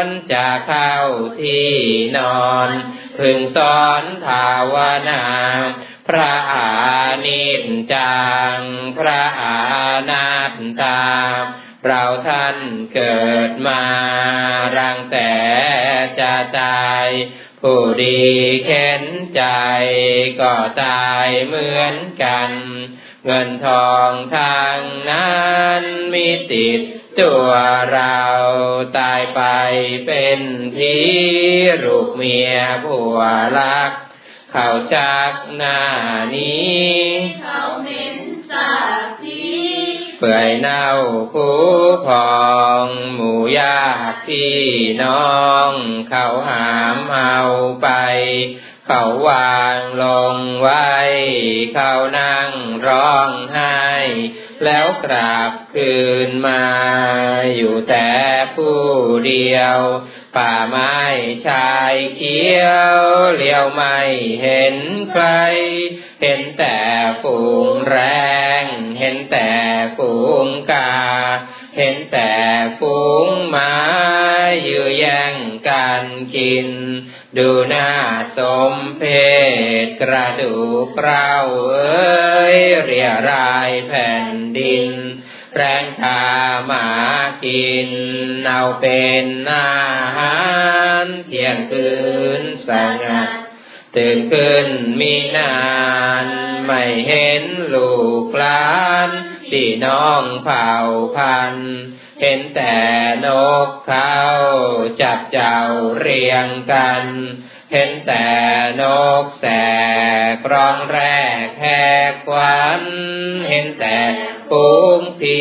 [0.02, 0.96] รจะเข้า
[1.40, 1.70] ที่
[2.16, 2.70] นอน
[3.18, 4.76] พึงสอนภาว
[5.08, 5.24] นา
[6.10, 6.70] พระอา
[7.26, 8.20] นิจจั
[8.56, 8.58] ง
[8.98, 9.58] พระอา
[10.10, 11.02] นัตตา
[11.84, 12.56] เราท่าน
[12.94, 13.82] เกิดมา
[14.76, 15.34] รังแต่
[16.20, 17.06] จะตาย
[17.60, 18.22] ผู้ดี
[18.66, 19.04] เข็น
[19.36, 19.44] ใจ
[20.40, 20.54] ก็
[20.84, 22.50] ตายเหมือนกัน
[23.24, 24.80] เงินทองทาง
[25.10, 25.82] นั้น
[26.12, 26.80] มีติด
[27.20, 27.50] ตัว
[27.92, 28.20] เรา
[28.98, 29.42] ตายไป
[30.06, 30.40] เป็น
[30.78, 30.96] ที
[31.84, 32.54] ลูกเมีย
[32.84, 33.18] ผัว
[33.58, 33.92] รัก
[34.52, 35.80] เขาชักหน้า
[36.34, 37.00] นี้
[37.42, 38.18] เขาเหม็น
[38.50, 38.72] สา
[39.02, 39.40] บสี
[40.18, 40.88] เปื่อยเน่า
[41.32, 41.50] คู
[42.06, 42.30] พอ
[42.84, 44.60] ง หมู่ญาติพี่
[45.02, 45.40] น้อ
[45.70, 45.72] ง
[46.08, 47.40] เขาหามเอา
[47.82, 47.88] ไป
[48.86, 50.90] เขาวางลงไว้
[51.74, 52.50] เขานั่ง
[52.86, 53.84] ร้องไห้
[54.64, 55.96] แล้วกราบคื
[56.28, 56.64] นมา
[57.56, 58.10] อยู่แต่
[58.54, 58.80] ผู้
[59.26, 59.78] เดียว
[60.36, 60.96] ป่าไม้
[61.46, 62.64] ชายเขีย
[62.96, 63.00] ว
[63.36, 63.98] เลี้ยวไม่
[64.42, 64.76] เห็น
[65.10, 65.24] ใคร
[66.22, 66.78] เห็นแต่
[67.22, 67.98] ฝูงแร
[68.62, 68.64] ง
[68.98, 69.50] เห็นแต่
[69.96, 70.12] ฝู
[70.44, 70.92] งกา
[71.76, 72.32] เห็นแต่
[72.80, 73.74] ฝูงหมา
[74.66, 75.36] ยื้อแย่ง
[75.68, 76.04] กัน
[76.36, 76.68] กิน
[77.38, 77.90] ดูหน้า
[78.38, 78.40] ส
[78.72, 79.02] มเพ
[79.84, 81.32] ศกระดูกเรา
[81.70, 84.90] เอ้ยเรียรายแผ่นดิน
[85.56, 86.22] แรงทา
[86.70, 86.86] มา
[87.44, 87.90] กิน
[88.46, 89.80] เอาเป็นอา
[90.16, 90.38] หา
[91.04, 91.90] รเที่ยงคื
[92.40, 92.70] นส
[93.02, 93.28] งัด
[93.96, 94.66] ตื่นขึ้น
[95.00, 95.58] มีนา
[96.24, 96.26] น
[96.64, 97.44] ไม่เห็น
[97.74, 97.94] ลู
[98.24, 98.74] กหลา
[99.08, 99.10] น
[99.50, 100.72] พี่น้องเผ่า
[101.16, 101.76] พันธุ์
[102.20, 102.76] เห็นแต่
[103.26, 103.28] น
[103.66, 104.16] กเขา
[105.02, 105.58] จับเจ้า
[105.98, 107.04] เรียงกัน
[107.72, 108.28] เห็นแต่
[108.80, 108.82] น
[109.22, 109.46] กแส
[110.34, 111.00] กร้องแร
[111.44, 111.66] กแห
[112.10, 112.82] กควัน
[113.48, 113.98] เห็นแต่
[114.50, 115.40] ฝูงผี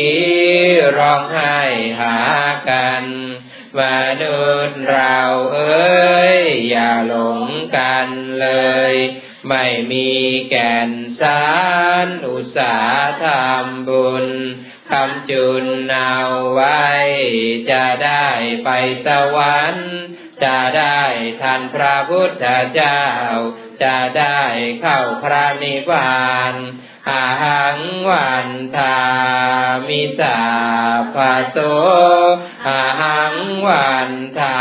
[0.98, 1.58] ร้องไห้
[2.00, 2.18] หา
[2.70, 3.04] กัน
[3.78, 3.80] ม
[4.20, 5.18] นุษย์เรา
[5.54, 6.40] เอ้ย
[6.70, 7.42] อย่าหลง
[7.76, 8.08] กัน
[8.40, 8.48] เล
[8.92, 8.94] ย
[9.48, 10.10] ไม่มี
[10.50, 10.90] แก่น
[11.20, 11.44] สา
[12.06, 12.76] รอุตสา
[13.22, 14.26] หทำบุญ
[14.90, 16.20] คำจุนเอา
[16.52, 16.86] ไว้
[17.70, 18.28] จะได้
[18.64, 18.70] ไป
[19.06, 19.90] สวรรค์
[20.44, 21.02] จะได้
[21.40, 23.04] ทันพระพุทธเจ้า
[23.82, 24.40] จะได้
[24.80, 26.54] เข้าพระนิพพาน
[27.42, 27.78] หัง
[28.10, 28.98] วันทา
[29.88, 30.38] มิสา
[31.14, 31.56] ภาโส
[32.66, 33.34] อหัง
[33.66, 34.58] วันทา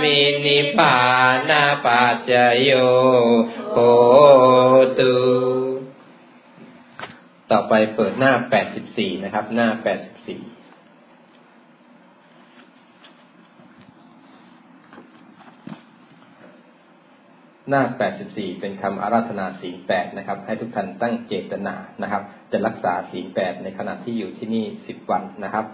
[0.00, 0.96] มินิพพา
[1.48, 2.30] นาปัจจ
[2.62, 2.70] โย
[3.72, 3.78] โห
[4.98, 5.14] ตุ
[7.50, 8.32] ต่อไปเปิดหน้า
[8.78, 10.53] 84 นะครับ หน้า 84
[17.68, 17.82] หน้า
[18.20, 25.66] 84 เป็นคำอาราธนาศีลแปดนะครับ ให้ทุกท่านตั้งเจตนานะครับ จะรักษาศีลแปดในขณะที่อยู่ที่นี่10วันนะครับ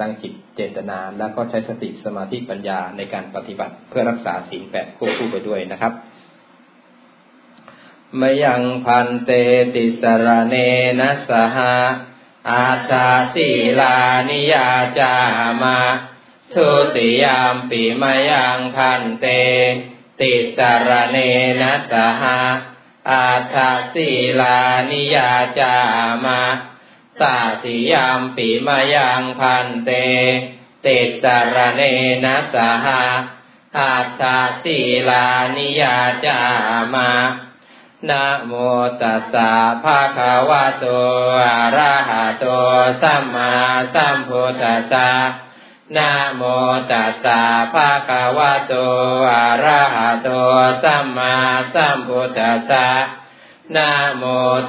[0.00, 5.92] ตั้งจิตเจตนาแล้วก็ใช้สติสมาธิปัญญาในการปฏิบัติเพื่อรักษาศีลแปดควบคู่ไปด้วยนะครับ
[8.20, 9.30] มยังพันเต
[9.74, 10.54] ติสรเน
[11.00, 11.74] นะสหา
[12.50, 13.48] อาตาสี
[13.80, 13.96] ลา
[14.30, 14.68] นิยา
[14.98, 15.14] จา
[15.62, 15.78] มา
[16.54, 19.26] ทุติยามปีมยังพันเต
[20.20, 21.16] ติสารเน
[21.60, 22.38] นะสหา
[23.10, 24.08] อาตาสี
[24.40, 24.58] ลา
[24.90, 25.74] นิยาจา
[26.24, 26.40] มา
[27.22, 29.90] ตาติยามปีมายังพันเต
[30.84, 31.82] ติสารเน
[32.24, 33.02] นะสหา
[33.78, 36.38] อาตาสีลานิยาจา
[36.94, 37.10] มา
[38.08, 38.52] นะโม
[39.00, 39.52] ตัสสะ
[39.82, 40.84] ภะคะวะโต
[41.44, 42.44] อะระหะโต
[43.02, 43.52] สัมมา
[43.94, 45.10] สัมพุทธัสสะ
[45.96, 46.42] นะโม
[46.90, 48.74] ตัสสะภะคะวะโต
[49.32, 50.28] อะระหะโต
[50.82, 51.34] สัมมา
[51.74, 52.88] สัมพุทธัสสะ
[53.76, 54.24] นะโม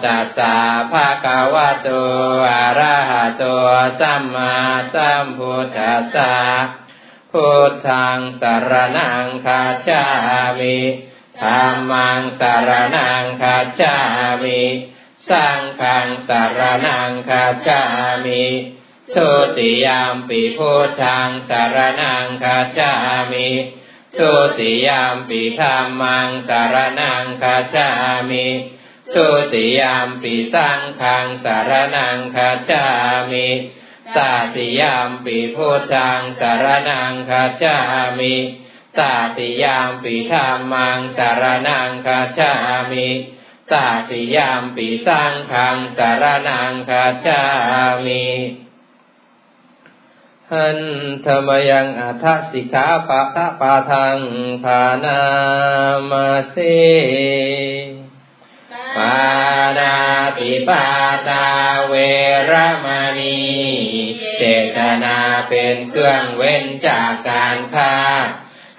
[0.06, 0.56] ตัสสะ
[0.92, 1.90] ภะคะวะโต
[2.50, 3.44] อะระหะโต
[4.00, 4.54] สัมมา
[4.94, 6.36] สัมพุทธัสสะ
[7.32, 10.04] พุทธังสารณังคาชา
[10.60, 10.80] มิ
[11.40, 13.96] ธรรมังสารนังคาจา
[14.44, 14.64] มิ
[15.30, 17.82] สังฆังสารนังคาจา
[18.26, 18.46] มิ
[19.16, 22.92] ทุติยามปีพุทธังสารนังคาจา
[23.32, 23.50] มิ
[24.18, 27.90] ทุติยามปีธรรมังสารนังคาจา
[28.30, 28.48] มิ
[29.14, 32.86] ทุติยามปีสังฆังสารนังคาจา
[33.32, 33.48] มิ
[34.18, 37.78] ตาติยามปีพุทธังสารนังคาจา
[38.20, 38.36] มิ
[39.00, 42.52] ตาติยามปีธรรมังสารนังคาชา
[42.92, 43.08] มิ
[43.72, 47.40] ตาติยามปีสังฆังสารนังคาชา
[48.06, 48.24] มิ
[50.54, 50.80] หัน
[51.26, 54.18] ธรรมยังอัฏฐสิกขาปะทะปาทัง
[54.64, 55.22] ภานา
[56.10, 56.56] มาเส
[58.98, 59.18] ปา
[59.78, 59.94] นา
[60.38, 60.86] ติปา
[61.28, 61.48] ตา
[61.88, 61.94] เว
[62.50, 62.52] ร
[62.86, 62.88] ม
[63.20, 63.42] ณี
[64.38, 64.44] เจ
[64.78, 65.18] ตนา
[65.50, 67.96] เป็นเครื่องเว้นจากการฆ่า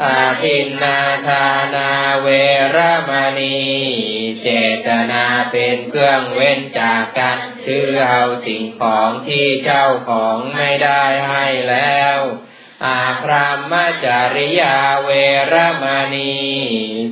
[0.03, 1.91] อาทินนาทานา
[2.21, 2.29] เว
[2.75, 2.77] ร
[3.09, 3.59] มณี
[4.43, 4.49] เจ
[4.87, 12.19] ตนาเป็นเครื่องเว้นจากการถือเอาสิ่งของที่เจ้าของไม่ได้ให้แล้ว
[12.87, 13.75] อาพรามม
[14.05, 15.11] จริยาเว
[15.53, 15.85] รม
[16.15, 16.35] ณี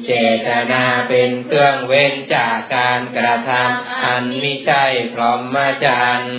[0.07, 0.13] เจ
[0.49, 6.39] ตนาเป็นเครื่องเว้นจากการกระทำอันไม่ใช่พรหมจรรย์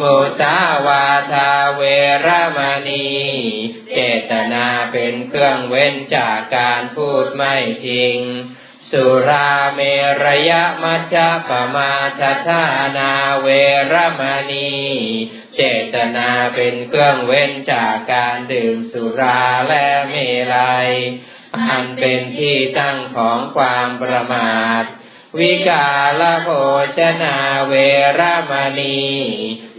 [0.00, 0.56] มุสา
[0.86, 1.82] วาทาเว
[2.26, 2.58] รม
[2.88, 3.08] ณี
[3.94, 7.54] เจตนาเป็นเครื่องเว้นจากการพูดไม่
[7.86, 8.18] จริง
[8.90, 9.80] สุราเม
[10.22, 11.16] รยะมัจจ
[11.48, 12.64] ปมาชชา
[12.98, 13.12] นา
[13.42, 13.48] เว
[13.92, 14.74] รมณี
[15.56, 15.62] เจ
[15.94, 20.14] ตนาเป็นเครื่องเว้นจากการดื่มสุราและเม
[20.54, 20.90] ลัย
[21.68, 24.84] อันเป็นที่ตั้งของความประมาท
[25.40, 25.88] วิกา
[26.20, 26.48] ลโภ
[26.96, 27.36] ชนา
[27.68, 27.74] เว
[28.18, 28.20] ร
[28.50, 29.04] มณี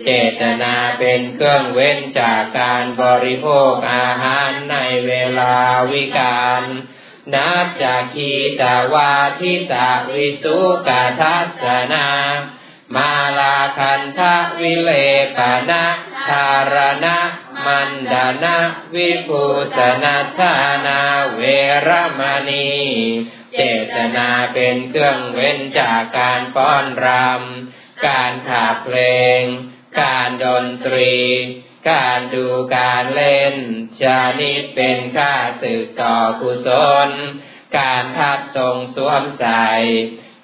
[0.05, 4.77] เจตนาเป็นเครื่องเว้นจากการบริโภคอาหารใน
[5.07, 5.55] เวลา
[5.91, 6.63] วิกาล
[7.33, 8.31] นับจากขี
[8.61, 12.07] ตาวาทิตาวิสุกาทัสนา
[12.95, 14.91] มาลาคันทะวิเล
[15.37, 15.39] ป
[15.69, 15.85] นะ
[16.29, 16.75] ธาร
[17.05, 17.19] ณะ
[17.65, 18.57] มันดานะ
[18.95, 19.43] วิภู
[19.75, 20.53] สนัชา
[20.87, 21.01] นา
[21.35, 21.41] เว
[21.87, 21.89] ร
[22.19, 22.71] มณี
[23.55, 23.61] เจ
[23.95, 28.97] ตนาเป็นเครื่องเว้นจากการป้อนรำ การขับเพล
[29.39, 29.41] ง
[30.01, 31.15] การดนตรี
[31.91, 33.55] การดูการเล่น
[34.01, 36.69] ชานิดเป็นค่าสึกต่อกุศ
[37.07, 37.09] ล
[37.77, 39.65] การทัดทรงสวมใส่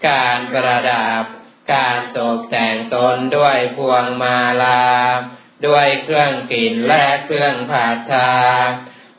[0.09, 1.23] การประดับ
[1.73, 4.85] การตกแต่งตนด้วยพวงมาลา
[5.67, 8.31] ด้วยเครื่องกลิ่นและเครื่องผาดทา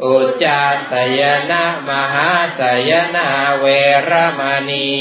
[0.04, 2.28] อุจจาสยนะมหา
[2.58, 3.28] สยนา
[3.58, 3.66] เว
[4.08, 4.40] รม
[4.70, 4.92] ณี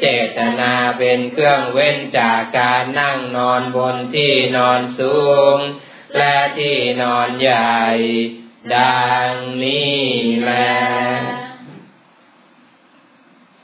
[0.00, 0.06] เจ
[0.36, 5.16] ตนาเป็นเครื่องเว้นจากการนั่งนอนบนที่นอนสู
[5.56, 5.58] ง
[6.16, 7.80] และที่นอนใหญ่
[8.76, 10.00] ดังนี้
[10.42, 10.50] แล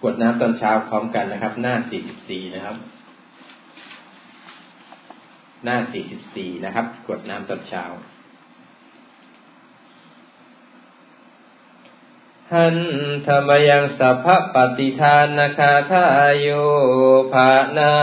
[0.00, 1.74] กวดน้ำตอนเช้าพร้อมกันนะครับ หน้า
[2.14, 2.76] 44 นะครับ
[5.64, 5.76] หน้า
[6.20, 7.84] 44 นะครับกวดน้ำตอนเช้า
[12.54, 12.78] หัน
[13.26, 16.06] ธรรมยังสัพพปฏิทานนาคาทา
[16.40, 16.48] โย
[17.32, 17.94] ภานา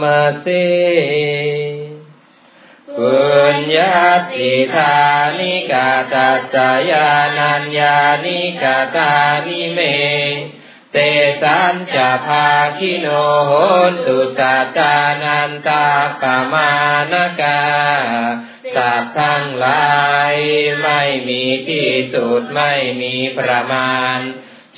[0.00, 0.46] มาเส
[2.96, 3.14] ปุ
[3.54, 4.94] ญญาติธา
[5.38, 6.56] นิกาตัสส
[6.90, 7.08] ยา
[7.38, 9.12] นัญญานิกาตา
[9.46, 9.78] นิเม
[10.92, 10.96] เต
[11.42, 12.48] สันจะภา
[12.78, 13.06] คิโน
[13.46, 13.50] โห
[14.04, 15.84] ตุสัจจานันตา
[16.20, 16.70] ปมา
[17.12, 17.60] นกา
[18.74, 19.90] สัตว์ทั้งหลา
[20.32, 20.34] ย
[20.82, 24.18] ไม่มีที่สุดไม่มีประมาณ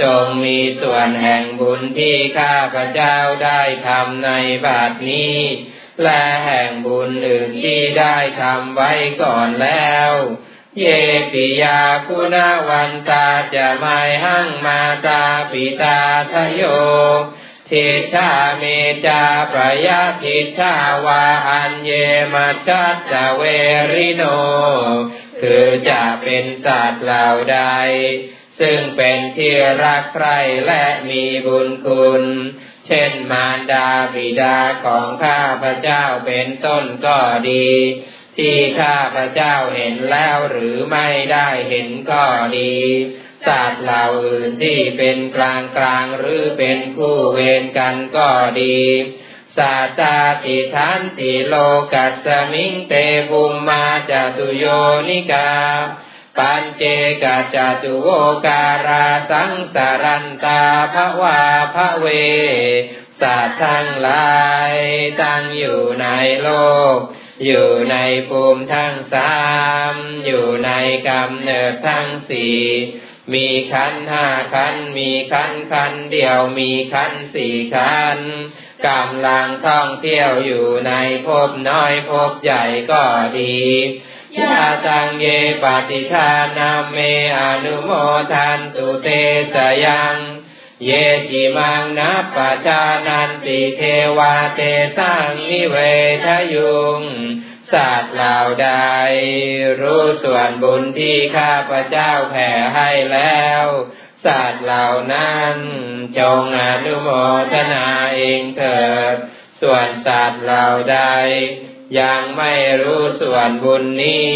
[0.02, 4.30] จงมีส่วนแห่งบุญที่ข้าพเจ้าได้ทำใน
[4.64, 5.38] บัดนี้
[6.02, 8.92] และแห่งบุญอื่นที่ได้ทำไว้
[9.22, 10.12] ก่อนแล้ว
[10.78, 10.84] เย
[11.32, 12.36] ปิยาคุณ
[12.68, 15.98] วันตาจะไม่หั่งมาตาปิตา
[16.32, 16.62] ทโย
[17.70, 18.64] ทิชาเม
[19.06, 20.74] จาประยาทิชา
[21.06, 21.90] วาอันเย
[22.34, 23.42] มาชัตจเว
[23.92, 24.22] ริโน
[25.40, 27.60] คือจะเป็นสัตว์เหล่าใด
[28.60, 29.54] ซึ่งเป็นที่
[29.84, 32.24] รักใคร่และมีบุญคุณ
[32.86, 37.18] เช่นมารดาบิดาของข้าพระเจ้าเป็นต้นก็
[37.50, 37.70] ดี
[38.36, 42.24] ที่ข้าพระเจ้าเห็นแล้วหรือไม่ได้เห็นก็
[42.58, 42.76] ดี
[43.46, 48.28] สัตว์เหล่าอื่นที่เป็นกลางกลางหรือเป็นคู่เวรกันก็
[48.60, 48.80] ดี
[49.56, 51.54] สาตาติทันติโล
[51.92, 52.94] กัสมิงเต
[53.30, 54.64] ภุมมาจตุโย
[55.08, 55.50] นิกา
[56.38, 56.82] ปัญเจ
[57.22, 58.08] กาจตุโว
[58.46, 60.62] การาสังสารันตา
[60.94, 61.40] ภวา
[61.74, 62.06] ภเว
[63.20, 64.34] สัตว์ทั้งหลา
[64.70, 64.74] ย
[65.20, 66.06] ตั้งอยู่ใน
[66.42, 66.50] โล
[66.94, 66.96] ก
[67.46, 67.96] อยู่ใน
[68.28, 69.34] ภูมิทั้งสา
[69.92, 69.94] ม
[70.26, 70.70] อยู่ใน
[71.08, 72.58] กำเนิดทั้งสี่
[73.32, 78.18] มีขันห้าขันมีขันขันเดียวมีขันสี่ขัน
[78.88, 80.92] กำลังท่องเที่ยวอยู่ใน
[81.26, 83.02] ภพน้อยภพใหญ่ก็
[83.38, 83.56] ดี
[84.38, 85.26] ยาตังเย
[85.62, 86.96] ปฏิทานาเม
[87.38, 87.90] อนุโม
[88.32, 89.08] ทันตุเต
[89.54, 90.16] สยัง
[90.84, 90.90] เย
[91.30, 93.82] จิมังนัปปชานันติเท
[94.18, 94.60] วาเต
[94.96, 95.76] สังนิเว
[96.24, 97.02] ทยุง
[97.72, 98.70] สัตว์เหล่าใด
[99.80, 103.64] รู้ส่วนบุญที่ข้าพระเจ้าแผ่ให้แล้ว
[104.26, 105.54] สัตว์เหล่านั้น
[106.18, 107.08] จงอนุโม
[107.52, 109.14] ทนาเองเถิด
[109.60, 111.00] ส่วนสัตว์เหล่าใด
[112.00, 114.30] ยังไม่รู้ส่วนบุญนี้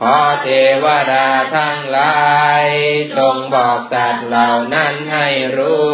[0.00, 0.48] ขอเท
[0.84, 2.20] วดาทั้งหลา
[2.66, 2.68] ย
[3.16, 5.92] จงบอกสัตว์เหล่านั้นให้รู้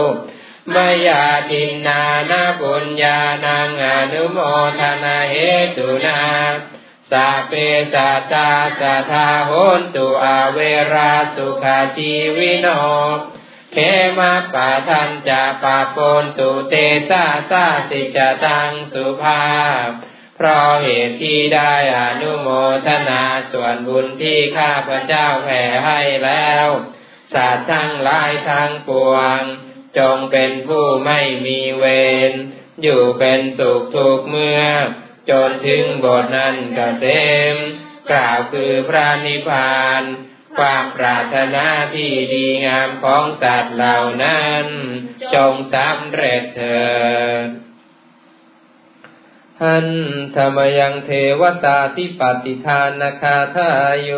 [0.75, 4.39] มยาทินานาปุญญานังอนุโม
[4.79, 5.35] ทนาเห
[5.77, 6.21] ตุนา
[7.11, 7.53] สาเป
[7.93, 8.51] สัตตา
[8.81, 10.59] สัทธาโหนตุอาเว
[10.95, 12.66] ราสุขาชีวิโน
[13.73, 13.77] เท
[14.19, 16.75] มาปะทันจะปะปนตุเต
[17.09, 19.47] สาสาสิจตังสุภา
[19.87, 19.89] พ
[20.37, 22.49] เพราะเหตุที่ได้อนุโม
[22.87, 26.69] ทนาส่วนบุญที่ข้าพระเจ้าแผ่ให้แล้ว
[27.35, 29.41] สัตว์ทั้งหลายทั้งปวง
[29.99, 31.84] จงเป็นผู้ไม่มีเว
[32.30, 32.32] ร
[32.82, 34.62] อยู่เป็นสุขทุกเมื่อ
[35.30, 37.05] จนถึงบทนั้นกเกษ
[37.55, 37.57] ม
[38.11, 40.03] กล่าวคือพระนิพพาน
[40.59, 44.66] ความปรารถนาที่ดีงามของสัตว์เหล่านั้น
[45.34, 46.88] จงสำเร็จเถิ
[47.46, 47.49] ด
[49.62, 49.88] หัน
[50.36, 54.11] ธรรมยังเทวตาทิปฏิทานนาคาทายโย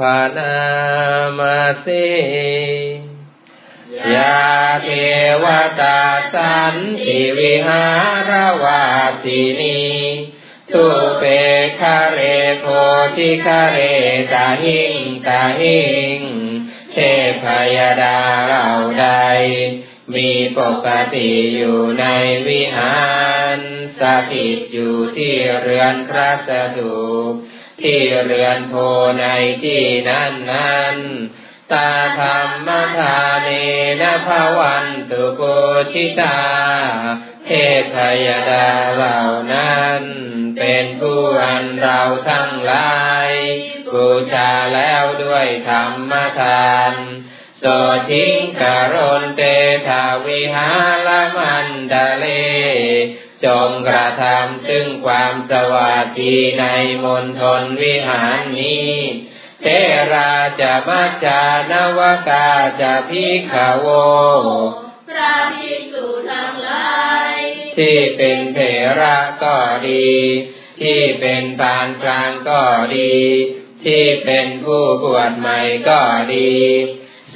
[0.00, 0.54] ภานา
[1.38, 1.86] มาเส
[4.14, 4.36] ยา
[4.84, 4.88] เท
[5.42, 5.44] ว
[5.80, 6.00] ตา
[6.32, 7.84] สันติวิหา
[8.28, 8.30] ร
[8.62, 8.84] วา
[9.22, 9.82] สินี
[10.70, 10.86] ทุ
[11.18, 11.22] เป
[11.80, 12.20] คาเร
[12.60, 12.64] โพ
[13.16, 13.78] ธิคาเร
[14.32, 14.94] ตาหิง
[15.26, 15.84] ตาหิ
[16.16, 16.18] ง
[16.92, 16.96] เท
[17.42, 17.44] พ
[17.76, 18.66] ยดาเรา
[19.00, 19.06] ใด
[20.14, 22.04] มีปกติอยู่ใน
[22.48, 22.96] วิหา
[23.56, 23.58] ร
[24.00, 26.98] สถิตอยู่ที่เรือนพระสถู
[27.30, 27.32] ป
[27.82, 28.74] ที่เรือนโพ
[29.20, 29.26] ใน
[29.64, 30.96] ที่นั้นนั้น
[31.72, 33.48] ตาธรรมทาเน
[34.00, 35.42] นะภวันตุโก
[35.92, 36.38] ชิตา
[37.46, 37.50] เท
[37.94, 37.96] พ
[38.26, 39.20] ยดาเหล่า
[39.52, 40.02] นั้น
[40.56, 42.00] เป็นผู้อันเรา
[42.30, 42.96] ทั้งหลา
[43.28, 43.30] ย
[43.92, 46.94] บูชาแล้วด้วยธรรมทาน
[47.58, 47.64] โส
[48.10, 48.62] ทิงก
[48.94, 49.42] รณเต
[49.88, 50.70] ทาวิหา
[51.06, 52.26] รมันดาเล
[53.44, 56.64] จงกระทำซึ่งความสวัสดีใน
[57.04, 58.92] มณฑลวิหารนี้
[59.68, 59.72] เท
[60.14, 62.48] ราจะมัจจานวกา
[62.80, 63.86] จะพิขโว
[65.08, 66.96] พระภิกษุทั้งหลา
[67.32, 67.34] ย
[67.78, 68.60] ที่เป็นเถ
[69.00, 69.56] ระก็
[69.88, 70.12] ดี
[70.82, 72.62] ที่เป็นปานกลางก็
[72.96, 73.16] ดี
[73.84, 76.00] ที่เป็นผู้บวชใหม่ก็
[76.34, 76.56] ดี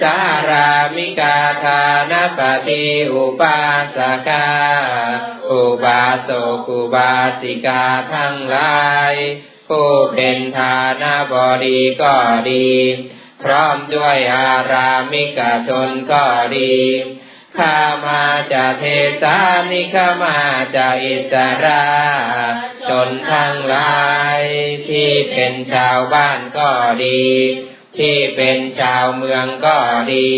[0.01, 0.19] สา
[0.51, 3.61] รามิกาทานปฏิอุปา
[3.97, 4.49] สกา
[5.51, 8.81] อุบาสกอุบาสิกาทั้งหลา
[9.13, 9.15] ย
[9.71, 12.17] ผู้เป็นทานาบดีก็
[12.51, 12.71] ดี
[13.43, 16.25] พร้อมด้วยอารามิกาชนก็
[16.57, 16.75] ดี
[17.59, 18.85] ข้ามาจะเท
[19.23, 19.39] สา
[19.71, 20.39] นิข้ามา
[20.77, 21.87] จะอิสรา
[22.89, 24.05] ชนทั้งหลา
[24.39, 24.41] ย
[24.89, 26.71] ที่เป็นชาวบ้านก็
[27.05, 27.25] ดี
[27.99, 29.79] ที่เป็นชาวเมืองก็
[30.15, 30.31] ดี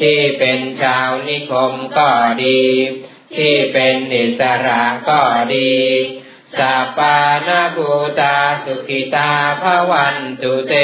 [0.00, 2.10] ที่เป็นชาวนิคมก็
[2.44, 2.60] ดี
[3.36, 5.20] ที่เป็นอิสระก็
[5.54, 5.72] ดี
[6.58, 7.90] สัปปานาภู
[8.20, 10.74] ตาสุขิตาภวันตุเต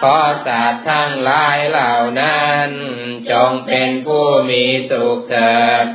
[0.00, 2.68] ขอสัตว์ทั้งหลายเหล่านั้น
[3.30, 5.86] จงเป็นผู้มีสุขเถิด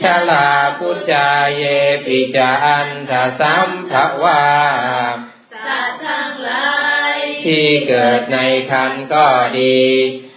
[0.00, 1.62] ชลาพุจาเย
[2.06, 4.46] ปิจาอันทสัมภวา
[5.66, 6.68] สัตว์ทั้งหลา
[7.14, 8.38] ยที่เกิดใน
[8.70, 9.26] คันก็
[9.60, 9.82] ดี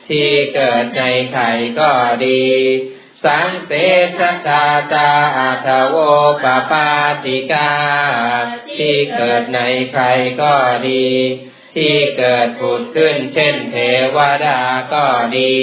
[0.09, 1.91] ที่เกิดในไข่ก็
[2.25, 2.45] ดี
[3.23, 3.71] สังเส
[4.19, 5.95] สตาตาอาทโว
[6.43, 6.89] ปปา
[7.25, 7.71] ติกา
[8.77, 9.59] ที่เกิดใน
[9.91, 10.03] ใคร
[10.41, 10.53] ก็
[10.87, 11.07] ดี
[11.75, 13.77] ที่เกิดผุดขึ้นเช่นเท
[14.15, 14.61] วดา
[14.93, 15.05] ก็
[15.37, 15.57] ดี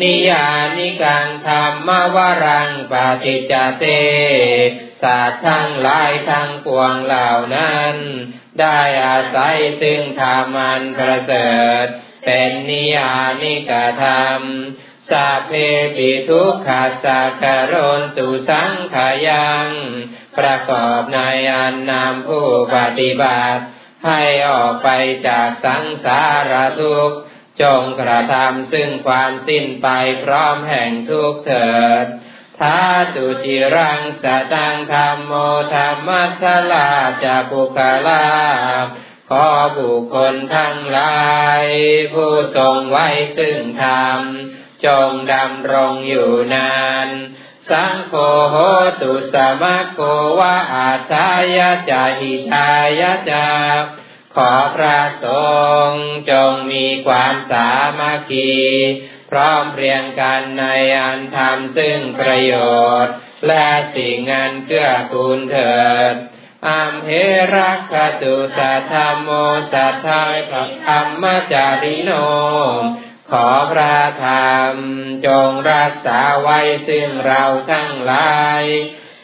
[0.00, 3.84] นิยานิกังธรรมวรังปฏิจจเต
[5.02, 7.94] ศาสตร์ทั้งหลายทั้งปวงเหล่านั้น
[8.60, 11.52] ได้อาศัยซึ่งธรรมันประเสริ
[11.84, 11.86] ฐ
[12.24, 13.12] เป็นนิยา
[13.42, 13.72] นิก
[14.02, 14.40] ธรรม
[15.12, 15.52] สัพเพ
[15.96, 19.68] ปิทุกขาสักโรนตุสังขายัง
[20.38, 21.20] ประกอบใน
[21.54, 23.62] อันนำผู้ปฏิบัติ
[24.06, 24.88] ให้ออกไป
[25.28, 27.18] จากสังสารทุกข์
[27.62, 29.88] จงกระทำซึ่งความสิ้นไป
[30.24, 31.72] พร้อมแห่งทุกเถิ
[32.04, 32.06] ด
[32.58, 32.78] ท้า
[33.14, 35.32] ตุจิรังสตังธรรมโม
[35.74, 36.90] ธรรมัสลา
[37.24, 38.26] จะปุคลา
[39.30, 39.46] ขอ
[39.78, 41.22] บุคคลทั้งหลา
[41.62, 41.64] ย
[42.14, 43.08] ผู้ทรงไว้
[43.38, 44.20] ซึ่งธรรม
[44.86, 46.74] จงดำรงอยู่นา
[47.06, 47.08] น
[47.70, 48.14] สังโฆ
[48.50, 48.56] โห
[49.00, 50.00] ตุสมะโก
[50.38, 52.70] วะอาทายะจาหิทา
[53.00, 53.48] ยะจา
[54.34, 55.26] ขอพระส
[55.88, 57.68] งฆ์จงมีความสา
[57.98, 58.52] มัคคี
[59.30, 60.64] พร้อมเพรียงกันใน
[60.98, 62.54] อันทำซึ่งประโย
[63.04, 63.14] ชน์
[63.46, 65.80] และสิ่งอันเกื้อกูลเถิ
[66.12, 66.14] ด
[66.68, 67.10] อัมเห
[67.54, 69.28] รักขตุสัทธมโม
[69.72, 72.10] สัทธายกับธรรมจาริโน
[73.32, 74.74] ขอพระธรรม
[75.26, 76.58] จงรักษาไว้
[76.88, 78.64] ซึ่งเราทั้งหลาย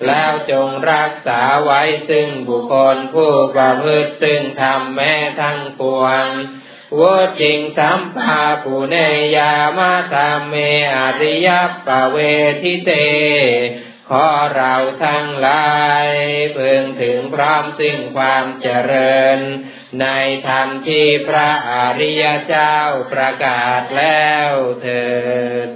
[0.07, 6.27] แล้วจงรักษาไว้ซึ่งบุคคลผู้ประพฤติซึ่งทำแม้ทั้งปวง
[6.99, 7.03] ว
[7.41, 8.97] จิงสัมปาปุเน
[9.37, 10.55] ยามาตามเม
[10.97, 11.49] อริย
[11.87, 12.17] ปเว
[12.63, 12.91] ทิเต
[14.13, 15.69] ขอเราทั้งหลา
[16.05, 16.09] ย
[16.57, 19.39] พึงถึงพร้อมซึ่งความเจริญ
[20.01, 20.07] ใน
[20.49, 22.77] ธรรมที่พระอริยเจ้า
[23.13, 24.51] ประกาศแล้ว
[24.83, 25.07] เถิ
[25.67, 25.69] ด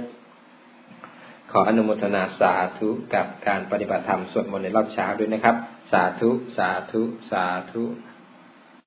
[1.51, 5.55] ขออนุโมทนาสาธุกับการปฏิบัติธรรมสวดมนต์ในรอบเช้าด้วยนะครับ
[5.91, 7.83] สาธุ สาธุ สาธุ